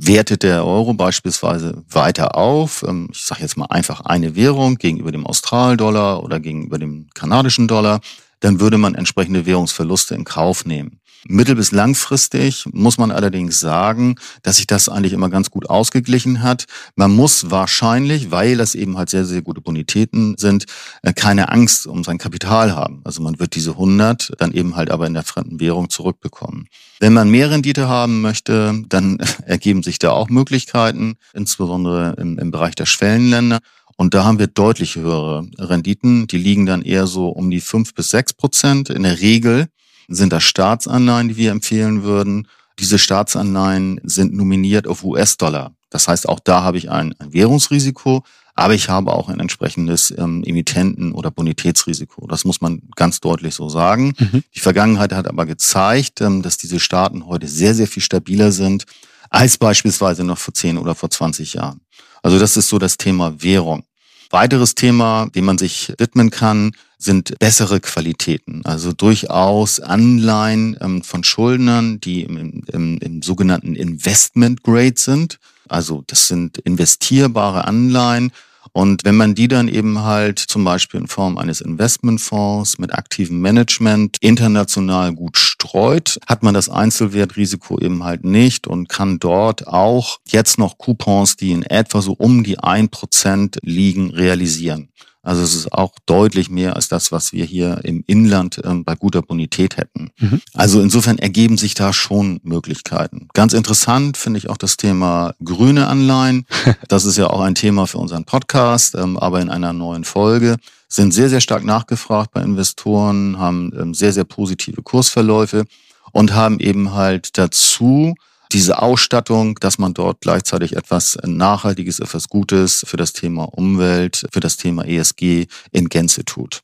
Wertet 0.00 0.44
der 0.44 0.64
Euro 0.64 0.94
beispielsweise 0.94 1.82
weiter 1.90 2.36
auf, 2.36 2.84
ähm, 2.86 3.08
ich 3.12 3.24
sage 3.24 3.42
jetzt 3.42 3.56
mal 3.56 3.66
einfach 3.66 4.00
eine 4.00 4.36
Währung 4.36 4.76
gegenüber 4.76 5.12
dem 5.12 5.26
Australdollar 5.26 6.22
oder 6.22 6.40
gegenüber 6.40 6.78
dem 6.78 7.08
kanadischen 7.14 7.66
Dollar, 7.66 8.00
dann 8.40 8.60
würde 8.60 8.78
man 8.78 8.94
entsprechende 8.94 9.44
Währungsverluste 9.44 10.14
in 10.14 10.24
Kauf 10.24 10.64
nehmen. 10.64 11.00
Mittel- 11.26 11.56
bis 11.56 11.72
langfristig 11.72 12.64
muss 12.72 12.98
man 12.98 13.10
allerdings 13.10 13.58
sagen, 13.58 14.16
dass 14.42 14.58
sich 14.58 14.66
das 14.66 14.88
eigentlich 14.88 15.12
immer 15.12 15.30
ganz 15.30 15.50
gut 15.50 15.68
ausgeglichen 15.68 16.42
hat. 16.42 16.66
Man 16.94 17.10
muss 17.10 17.50
wahrscheinlich, 17.50 18.30
weil 18.30 18.56
das 18.56 18.74
eben 18.74 18.96
halt 18.96 19.10
sehr, 19.10 19.24
sehr 19.24 19.42
gute 19.42 19.60
Bonitäten 19.60 20.36
sind, 20.38 20.66
äh, 21.02 21.12
keine 21.12 21.50
Angst 21.50 21.86
um 21.86 22.04
sein 22.04 22.18
Kapital 22.18 22.74
haben. 22.74 23.00
Also 23.04 23.22
man 23.22 23.40
wird 23.40 23.54
diese 23.56 23.72
100 23.72 24.32
dann 24.38 24.52
eben 24.52 24.76
halt 24.76 24.90
aber 24.90 25.06
in 25.06 25.14
der 25.14 25.24
fremden 25.24 25.60
Währung 25.60 25.90
zurückbekommen. 25.90 26.68
Wenn 27.00 27.12
man 27.12 27.30
mehr 27.30 27.50
Rendite 27.50 27.88
haben 27.88 28.20
möchte, 28.20 28.84
dann 28.88 29.18
ergeben 29.46 29.82
sich 29.82 29.98
da 29.98 30.10
auch 30.10 30.28
Möglichkeiten, 30.28 31.16
insbesondere 31.34 32.14
im, 32.18 32.38
im 32.38 32.50
Bereich 32.50 32.74
der 32.74 32.86
Schwellenländer. 32.86 33.58
Und 33.96 34.14
da 34.14 34.24
haben 34.24 34.38
wir 34.38 34.46
deutlich 34.46 34.94
höhere 34.94 35.48
Renditen. 35.58 36.28
Die 36.28 36.38
liegen 36.38 36.66
dann 36.66 36.82
eher 36.82 37.08
so 37.08 37.28
um 37.30 37.50
die 37.50 37.60
fünf 37.60 37.94
bis 37.94 38.10
sechs 38.10 38.32
Prozent 38.32 38.90
in 38.90 39.02
der 39.02 39.20
Regel 39.20 39.66
sind 40.08 40.32
das 40.32 40.42
Staatsanleihen, 40.44 41.28
die 41.28 41.36
wir 41.36 41.52
empfehlen 41.52 42.02
würden. 42.02 42.48
Diese 42.78 42.98
Staatsanleihen 42.98 44.00
sind 44.04 44.34
nominiert 44.34 44.86
auf 44.86 45.04
US-Dollar. 45.04 45.72
Das 45.90 46.08
heißt, 46.08 46.28
auch 46.28 46.40
da 46.40 46.62
habe 46.62 46.78
ich 46.78 46.90
ein, 46.90 47.14
ein 47.18 47.32
Währungsrisiko, 47.32 48.24
aber 48.54 48.74
ich 48.74 48.88
habe 48.88 49.12
auch 49.12 49.28
ein 49.28 49.40
entsprechendes 49.40 50.12
ähm, 50.16 50.42
Emittenten- 50.44 51.12
oder 51.12 51.30
Bonitätsrisiko. 51.30 52.26
Das 52.26 52.44
muss 52.44 52.60
man 52.60 52.82
ganz 52.96 53.20
deutlich 53.20 53.54
so 53.54 53.68
sagen. 53.68 54.14
Mhm. 54.18 54.42
Die 54.54 54.60
Vergangenheit 54.60 55.12
hat 55.12 55.28
aber 55.28 55.46
gezeigt, 55.46 56.20
ähm, 56.20 56.42
dass 56.42 56.56
diese 56.56 56.80
Staaten 56.80 57.26
heute 57.26 57.46
sehr, 57.46 57.74
sehr 57.74 57.86
viel 57.86 58.02
stabiler 58.02 58.50
sind 58.50 58.84
als 59.30 59.58
beispielsweise 59.58 60.24
noch 60.24 60.38
vor 60.38 60.54
10 60.54 60.78
oder 60.78 60.94
vor 60.94 61.10
20 61.10 61.54
Jahren. 61.54 61.80
Also 62.22 62.38
das 62.38 62.56
ist 62.56 62.68
so 62.68 62.78
das 62.78 62.96
Thema 62.96 63.40
Währung. 63.42 63.84
Weiteres 64.30 64.74
Thema, 64.74 65.28
dem 65.34 65.44
man 65.46 65.58
sich 65.58 65.92
widmen 65.98 66.30
kann, 66.30 66.72
sind 66.98 67.38
bessere 67.38 67.80
Qualitäten. 67.80 68.62
Also 68.64 68.92
durchaus 68.92 69.80
Anleihen 69.80 70.76
ähm, 70.80 71.02
von 71.02 71.24
Schuldnern, 71.24 72.00
die 72.00 72.22
im, 72.22 72.62
im, 72.72 72.98
im 72.98 73.22
sogenannten 73.22 73.76
Investment 73.76 74.62
Grade 74.62 74.96
sind. 74.96 75.38
Also 75.68 76.02
das 76.06 76.26
sind 76.26 76.58
investierbare 76.58 77.66
Anleihen, 77.66 78.32
und 78.72 79.04
wenn 79.04 79.16
man 79.16 79.34
die 79.34 79.48
dann 79.48 79.68
eben 79.68 80.02
halt 80.02 80.38
zum 80.38 80.64
Beispiel 80.64 81.00
in 81.00 81.06
Form 81.06 81.38
eines 81.38 81.60
Investmentfonds 81.60 82.78
mit 82.78 82.92
aktivem 82.92 83.40
Management 83.40 84.16
international 84.20 85.14
gut 85.14 85.36
streut, 85.36 86.18
hat 86.26 86.42
man 86.42 86.54
das 86.54 86.68
Einzelwertrisiko 86.68 87.78
eben 87.78 88.04
halt 88.04 88.24
nicht 88.24 88.66
und 88.66 88.88
kann 88.88 89.18
dort 89.18 89.66
auch 89.66 90.18
jetzt 90.26 90.58
noch 90.58 90.78
Coupons, 90.78 91.36
die 91.36 91.52
in 91.52 91.62
etwa 91.62 92.00
so 92.00 92.12
um 92.12 92.44
die 92.44 92.58
ein 92.58 92.88
Prozent 92.88 93.58
liegen, 93.62 94.10
realisieren. 94.10 94.90
Also 95.22 95.42
es 95.42 95.54
ist 95.54 95.72
auch 95.72 95.92
deutlich 96.06 96.48
mehr 96.48 96.76
als 96.76 96.88
das, 96.88 97.12
was 97.12 97.32
wir 97.32 97.44
hier 97.44 97.80
im 97.84 98.04
Inland 98.06 98.60
ähm, 98.64 98.84
bei 98.84 98.94
guter 98.94 99.20
Bonität 99.20 99.76
hätten. 99.76 100.10
Mhm. 100.18 100.40
Also 100.54 100.80
insofern 100.80 101.18
ergeben 101.18 101.58
sich 101.58 101.74
da 101.74 101.92
schon 101.92 102.40
Möglichkeiten. 102.44 103.28
Ganz 103.34 103.52
interessant 103.52 104.16
finde 104.16 104.38
ich 104.38 104.48
auch 104.48 104.56
das 104.56 104.76
Thema 104.76 105.34
grüne 105.44 105.86
Anleihen. 105.88 106.46
Das 106.88 107.04
ist 107.04 107.18
ja 107.18 107.28
auch 107.28 107.40
ein 107.40 107.54
Thema 107.54 107.86
für 107.86 107.98
unseren 107.98 108.24
Podcast, 108.24 108.94
ähm, 108.94 109.16
aber 109.18 109.40
in 109.40 109.50
einer 109.50 109.72
neuen 109.72 110.04
Folge 110.04 110.56
sind 110.88 111.12
sehr, 111.12 111.28
sehr 111.28 111.40
stark 111.40 111.64
nachgefragt 111.64 112.32
bei 112.32 112.40
Investoren, 112.40 113.38
haben 113.38 113.72
ähm, 113.78 113.94
sehr, 113.94 114.12
sehr 114.12 114.24
positive 114.24 114.82
Kursverläufe 114.82 115.64
und 116.12 116.34
haben 116.34 116.60
eben 116.60 116.94
halt 116.94 117.36
dazu 117.36 118.14
diese 118.52 118.80
Ausstattung, 118.80 119.56
dass 119.56 119.78
man 119.78 119.94
dort 119.94 120.20
gleichzeitig 120.20 120.76
etwas 120.76 121.18
Nachhaltiges, 121.24 122.00
etwas 122.00 122.28
Gutes 122.28 122.84
für 122.86 122.96
das 122.96 123.12
Thema 123.12 123.44
Umwelt, 123.44 124.26
für 124.32 124.40
das 124.40 124.56
Thema 124.56 124.84
ESG 124.86 125.46
in 125.72 125.88
Gänze 125.88 126.24
tut. 126.24 126.62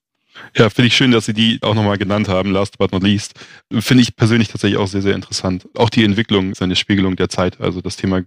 Ja, 0.56 0.68
finde 0.68 0.88
ich 0.88 0.96
schön, 0.96 1.12
dass 1.12 1.26
Sie 1.26 1.32
die 1.32 1.60
auch 1.62 1.74
nochmal 1.74 1.98
genannt 1.98 2.28
haben, 2.28 2.50
last 2.50 2.78
but 2.78 2.92
not 2.92 3.02
least. 3.02 3.34
Finde 3.72 4.02
ich 4.02 4.16
persönlich 4.16 4.48
tatsächlich 4.48 4.78
auch 4.78 4.88
sehr, 4.88 5.02
sehr 5.02 5.14
interessant. 5.14 5.68
Auch 5.74 5.90
die 5.90 6.04
Entwicklung 6.04 6.52
ist 6.52 6.62
eine 6.62 6.76
Spiegelung 6.76 7.16
der 7.16 7.28
Zeit, 7.28 7.60
also 7.60 7.80
das 7.80 7.96
Thema 7.96 8.22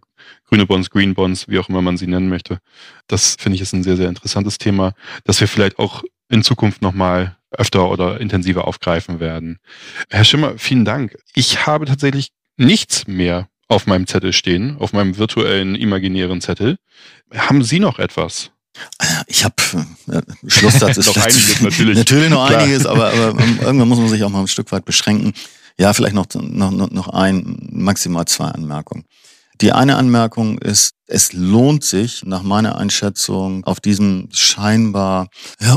grüne 0.48 0.66
Bonds, 0.66 0.90
Green 0.90 1.14
Bonds, 1.14 1.48
wie 1.50 1.60
auch 1.60 1.68
immer 1.70 1.82
man 1.82 1.98
sie 1.98 2.08
nennen 2.08 2.30
möchte. 2.30 2.60
Das 3.08 3.36
finde 3.38 3.56
ich 3.56 3.62
ist 3.62 3.74
ein 3.74 3.84
sehr, 3.84 3.98
sehr 3.98 4.10
interessantes 4.10 4.58
Thema, 4.58 4.94
das 5.26 5.42
wir 5.42 5.48
vielleicht 5.48 5.80
auch 5.80 6.04
in 6.30 6.44
Zukunft 6.44 6.82
nochmal 6.82 7.38
öfter 7.52 7.90
oder 7.90 8.20
intensiver 8.20 8.68
aufgreifen 8.68 9.20
werden. 9.20 9.60
Herr 10.10 10.24
Schimmer, 10.24 10.58
vielen 10.58 10.86
Dank. 10.86 11.18
Ich 11.34 11.66
habe 11.66 11.86
tatsächlich 11.86 12.32
nichts 12.58 13.08
mehr 13.08 13.48
auf 13.68 13.86
meinem 13.86 14.08
Zettel 14.08 14.34
stehen, 14.34 14.78
auf 14.78 14.94
meinem 14.94 15.18
virtuellen, 15.18 15.76
imaginären 15.76 16.42
Zettel. 16.42 16.78
Haben 17.36 17.64
Sie 17.64 17.80
noch 17.80 18.00
etwas? 18.00 18.52
Ich 19.28 19.44
habe 19.44 19.56
äh, 20.12 20.22
Schlusssatz 20.48 20.98
ist 20.98 21.08
noch 21.08 21.18
einiges 21.18 21.62
natürlich. 21.62 21.98
Natürlich 21.98 22.30
noch 22.30 22.48
Klar. 22.48 22.62
einiges, 22.62 22.86
aber, 22.86 23.12
aber 23.12 23.40
irgendwann 23.62 23.88
muss 23.88 23.98
man 23.98 24.10
sich 24.10 24.24
auch 24.24 24.30
mal 24.30 24.42
ein 24.42 24.48
Stück 24.48 24.72
weit 24.72 24.86
beschränken. 24.86 25.34
Ja, 25.80 25.94
vielleicht 25.94 26.16
noch, 26.16 26.28
noch, 26.34 26.72
noch 26.72 27.08
ein, 27.10 27.70
maximal 27.72 28.26
zwei 28.26 28.46
Anmerkungen. 28.46 29.06
Die 29.62 29.72
eine 29.72 29.96
Anmerkung 29.96 30.60
ist, 30.60 30.92
es 31.08 31.34
lohnt 31.34 31.84
sich 31.84 32.24
nach 32.26 32.44
meiner 32.44 32.78
Einschätzung 32.78 33.64
auf 33.64 33.80
diesem 33.80 34.28
scheinbar 34.32 35.30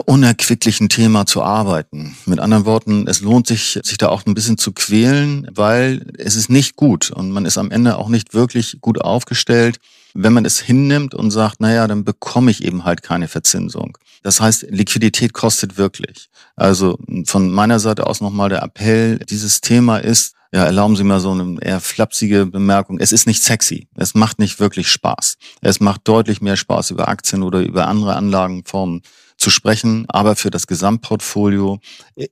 unerquicklichen 0.04 0.88
Thema 0.88 1.24
zu 1.24 1.42
arbeiten. 1.42 2.16
Mit 2.26 2.40
anderen 2.40 2.66
Worten, 2.66 3.06
es 3.06 3.20
lohnt 3.20 3.46
sich, 3.46 3.78
sich 3.82 3.96
da 3.96 4.08
auch 4.08 4.26
ein 4.26 4.34
bisschen 4.34 4.58
zu 4.58 4.72
quälen, 4.72 5.48
weil 5.54 6.12
es 6.18 6.34
ist 6.34 6.50
nicht 6.50 6.76
gut 6.76 7.10
und 7.10 7.30
man 7.30 7.46
ist 7.46 7.58
am 7.58 7.70
Ende 7.70 7.96
auch 7.96 8.08
nicht 8.08 8.34
wirklich 8.34 8.78
gut 8.80 9.00
aufgestellt, 9.00 9.78
wenn 10.14 10.32
man 10.32 10.44
es 10.44 10.58
hinnimmt 10.58 11.14
und 11.14 11.30
sagt, 11.30 11.60
naja, 11.60 11.86
dann 11.86 12.04
bekomme 12.04 12.50
ich 12.50 12.64
eben 12.64 12.84
halt 12.84 13.02
keine 13.02 13.28
Verzinsung. 13.28 13.96
Das 14.22 14.40
heißt, 14.40 14.66
Liquidität 14.68 15.32
kostet 15.32 15.78
wirklich. 15.78 16.28
Also 16.56 16.98
von 17.24 17.50
meiner 17.50 17.78
Seite 17.78 18.06
aus 18.06 18.20
nochmal 18.20 18.48
der 18.48 18.62
Appell, 18.62 19.20
dieses 19.20 19.60
Thema 19.60 19.98
ist, 19.98 20.34
ja, 20.52 20.64
erlauben 20.64 20.96
Sie 20.96 21.04
mal 21.04 21.20
so 21.20 21.30
eine 21.30 21.60
eher 21.60 21.80
flapsige 21.80 22.46
Bemerkung. 22.46 22.98
Es 22.98 23.12
ist 23.12 23.26
nicht 23.26 23.42
sexy. 23.42 23.88
Es 23.94 24.14
macht 24.14 24.40
nicht 24.40 24.58
wirklich 24.58 24.88
Spaß. 24.88 25.36
Es 25.60 25.78
macht 25.78 26.08
deutlich 26.08 26.40
mehr 26.40 26.56
Spaß, 26.56 26.90
über 26.90 27.08
Aktien 27.08 27.42
oder 27.42 27.60
über 27.60 27.86
andere 27.86 28.16
Anlagenformen 28.16 29.02
zu 29.36 29.50
sprechen, 29.50 30.04
aber 30.08 30.36
für 30.36 30.50
das 30.50 30.66
Gesamtportfolio 30.66 31.78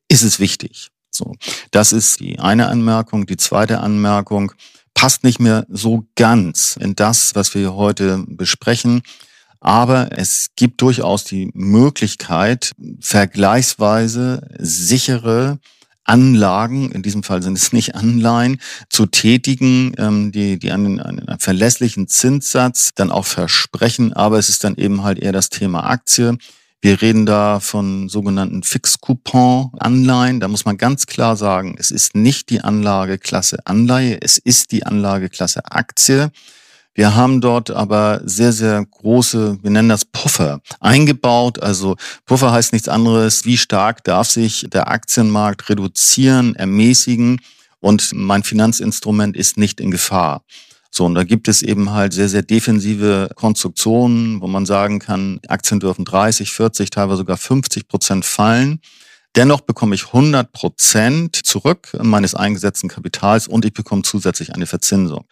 ist 0.09 0.23
es 0.23 0.41
wichtig. 0.41 0.89
So, 1.11 1.35
das 1.71 1.93
ist 1.93 2.21
die 2.21 2.39
eine 2.39 2.69
Anmerkung. 2.69 3.27
Die 3.27 3.37
zweite 3.37 3.81
Anmerkung 3.81 4.53
passt 4.95 5.25
nicht 5.25 5.39
mehr 5.39 5.65
so 5.71 6.05
ganz 6.17 6.77
in 6.79 6.97
das, 6.97 7.35
was 7.35 7.55
wir 7.55 7.75
heute 7.75 8.25
besprechen. 8.27 9.03
Aber 9.61 10.11
es 10.17 10.51
gibt 10.55 10.83
durchaus 10.83 11.25
die 11.25 11.51
Möglichkeit, 11.55 12.73
vergleichsweise 13.01 14.47
sichere 14.59 15.59
Anlagen, 16.09 16.91
in 16.91 17.03
diesem 17.03 17.23
Fall 17.23 17.43
sind 17.43 17.57
es 17.59 17.73
nicht 17.73 17.95
Anleihen, 17.95 18.61
zu 18.89 19.07
tätigen, 19.07 19.93
ähm, 19.99 20.33
die, 20.33 20.59
die 20.59 20.73
einen, 20.73 21.01
einen 21.01 21.39
verlässlichen 21.39 22.09
Zinssatz 22.09 22.93
dann 22.95 23.11
auch 23.11 23.27
versprechen. 23.27 24.13
Aber 24.13 24.39
es 24.39 24.49
ist 24.49 24.65
dann 24.65 24.77
eben 24.77 25.03
halt 25.03 25.19
eher 25.19 25.33
das 25.33 25.51
Thema 25.51 25.89
Aktie. 25.89 26.39
Wir 26.81 27.03
reden 27.03 27.27
da 27.27 27.59
von 27.59 28.09
sogenannten 28.09 28.63
Fixcoupon-Anleihen. 28.63 30.39
Da 30.39 30.47
muss 30.47 30.65
man 30.65 30.79
ganz 30.79 31.07
klar 31.07 31.37
sagen, 31.37 31.77
es 31.79 31.91
ist 31.91 32.15
nicht 32.15 32.51
die 32.51 32.61
Anlageklasse 32.61 33.67
Anleihe, 33.67 34.19
es 34.21 34.39
ist 34.39 34.71
die 34.71 34.87
Anlageklasse 34.87 35.65
Aktie. 35.65 36.31
Wir 36.99 37.15
haben 37.15 37.41
dort 37.41 37.71
aber 37.71 38.23
sehr, 38.25 38.53
sehr 38.53 38.85
große, 38.85 39.59
wir 39.63 39.71
nennen 39.71 39.89
das 39.89 40.05
Puffer, 40.05 40.61
eingebaut. 40.81 41.63
Also 41.63 41.95
Puffer 42.27 42.51
heißt 42.51 42.73
nichts 42.73 42.89
anderes, 42.89 43.45
wie 43.45 43.57
stark 43.57 44.03
darf 44.03 44.29
sich 44.29 44.67
der 44.69 44.91
Aktienmarkt 44.91 45.69
reduzieren, 45.69 46.57
ermäßigen 46.57 47.41
und 47.79 48.11
mein 48.15 48.43
Finanzinstrument 48.43 49.37
ist 49.37 49.59
nicht 49.59 49.81
in 49.81 49.93
Gefahr. 49.93 50.43
So, 50.91 51.05
und 51.05 51.15
da 51.15 51.23
gibt 51.23 51.47
es 51.47 51.63
eben 51.63 51.93
halt 51.93 52.15
sehr, 52.15 52.29
sehr 52.29 52.43
defensive 52.43 53.31
Konstruktionen, 53.37 54.41
wo 54.41 54.49
man 54.49 54.67
sagen 54.67 54.99
kann, 54.99 55.39
Aktien 55.47 55.79
dürfen 55.79 56.05
30, 56.05 56.51
40, 56.51 56.91
teilweise 56.91 57.19
sogar 57.19 57.37
50 57.37 57.87
Prozent 57.87 58.25
fallen. 58.25 58.81
Dennoch 59.37 59.61
bekomme 59.61 59.95
ich 59.95 60.07
100 60.07 60.51
Prozent 60.51 61.37
zurück 61.37 61.97
meines 62.03 62.35
eingesetzten 62.35 62.89
Kapitals 62.89 63.47
und 63.47 63.65
ich 63.65 63.73
bekomme 63.73 64.03
zusätzlich 64.03 64.53
eine 64.53 64.67
Verzinsung. 64.67 65.27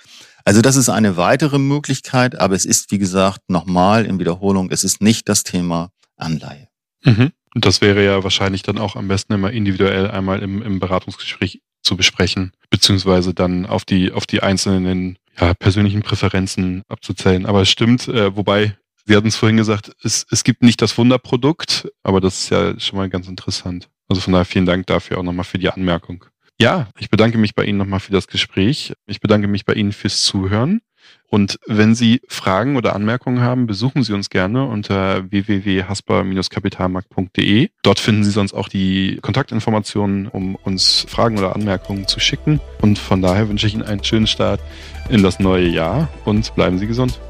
Also 0.47 0.63
das 0.63 0.77
ist 0.77 0.89
eine 0.89 1.17
weitere 1.17 1.59
Möglichkeit, 1.59 2.39
aber 2.39 2.55
es 2.55 2.65
ist, 2.65 2.93
wie 2.93 2.99
gesagt, 2.99 3.41
nochmal 3.49 4.07
in 4.07 4.21
Wiederholung, 4.21 4.71
es 4.71 4.85
ist 4.85 5.03
nicht 5.03 5.29
das 5.29 5.43
Thema 5.43 5.91
Anleihe. 6.17 6.69
Mhm. 7.05 7.33
Das 7.55 7.81
wäre 7.81 8.05
ja 8.05 8.23
wahrscheinlich 8.23 8.63
dann 8.63 8.79
auch 8.79 8.95
am 8.95 9.09
besten 9.09 9.33
immer 9.33 9.51
individuell 9.51 10.09
einmal 10.09 10.41
im, 10.45 10.63
im 10.63 10.79
Beratungsgespräch 10.79 11.63
zu 11.83 11.97
besprechen, 11.97 12.53
beziehungsweise 12.71 13.35
dann 13.35 13.67
auf 13.67 13.85
die, 13.85 14.13
auf 14.13 14.25
die 14.25 14.41
einzelnen 14.41 15.19
ja, 15.37 15.53
persönlichen 15.55 16.03
Präferenzen 16.03 16.85
abzuzählen. 16.87 17.45
Aber 17.45 17.63
es 17.63 17.69
stimmt, 17.69 18.07
äh, 18.07 18.37
wobei, 18.37 18.77
wir 19.05 19.17
hatten 19.17 19.29
es 19.29 19.37
vorhin 19.37 19.57
gesagt, 19.57 19.97
es, 20.05 20.27
es 20.31 20.45
gibt 20.45 20.63
nicht 20.63 20.81
das 20.81 20.97
Wunderprodukt, 20.97 21.89
aber 22.05 22.21
das 22.21 22.43
ist 22.43 22.51
ja 22.51 22.79
schon 22.79 22.99
mal 22.99 23.09
ganz 23.09 23.27
interessant. 23.27 23.89
Also 24.07 24.21
von 24.21 24.33
daher 24.33 24.45
vielen 24.45 24.67
Dank 24.67 24.87
dafür 24.87 25.19
auch 25.19 25.25
nochmal 25.25 25.45
für 25.45 25.59
die 25.59 25.71
Anmerkung. 25.71 26.25
Ja, 26.59 26.89
ich 26.99 27.11
bedanke 27.11 27.37
mich 27.37 27.55
bei 27.55 27.65
Ihnen 27.65 27.77
nochmal 27.77 28.01
für 28.01 28.13
das 28.13 28.29
Gespräch. 28.29 28.95
Ich 29.07 29.21
bedanke 29.21 29.47
mich 29.47 29.67
bei 29.67 29.75
Ihnen 29.75 29.93
fürs 29.93 30.23
Zuhören. 30.23 30.81
Und 31.29 31.59
wenn 31.67 31.95
Sie 31.95 32.23
Fragen 32.29 32.77
oder 32.77 32.95
Anmerkungen 32.95 33.41
haben, 33.41 33.67
besuchen 33.67 34.03
Sie 34.03 34.15
uns 34.15 34.31
gerne 34.31 34.65
unter 34.65 35.31
www.hasper-kapitalmarkt.de. 35.31 37.69
Dort 37.83 38.01
finden 38.01 38.25
Sie 38.25 38.31
sonst 38.31 38.55
auch 38.55 38.69
die 38.69 39.19
Kontaktinformationen, 39.21 40.29
um 40.29 40.55
uns 40.55 41.05
Fragen 41.09 41.39
oder 41.39 41.55
Anmerkungen 41.55 42.09
zu 42.09 42.21
schicken. 42.21 42.63
Und 42.81 42.99
von 42.99 43.21
daher 43.21 43.51
wünsche 43.51 43.67
ich 43.67 43.75
Ihnen 43.75 43.83
einen 43.83 44.03
schönen 44.03 44.27
Start 44.27 44.63
in 45.11 45.23
das 45.23 45.39
neue 45.39 45.69
Jahr 45.69 46.09
und 46.25 46.55
bleiben 46.55 46.79
Sie 46.79 46.87
gesund. 46.87 47.21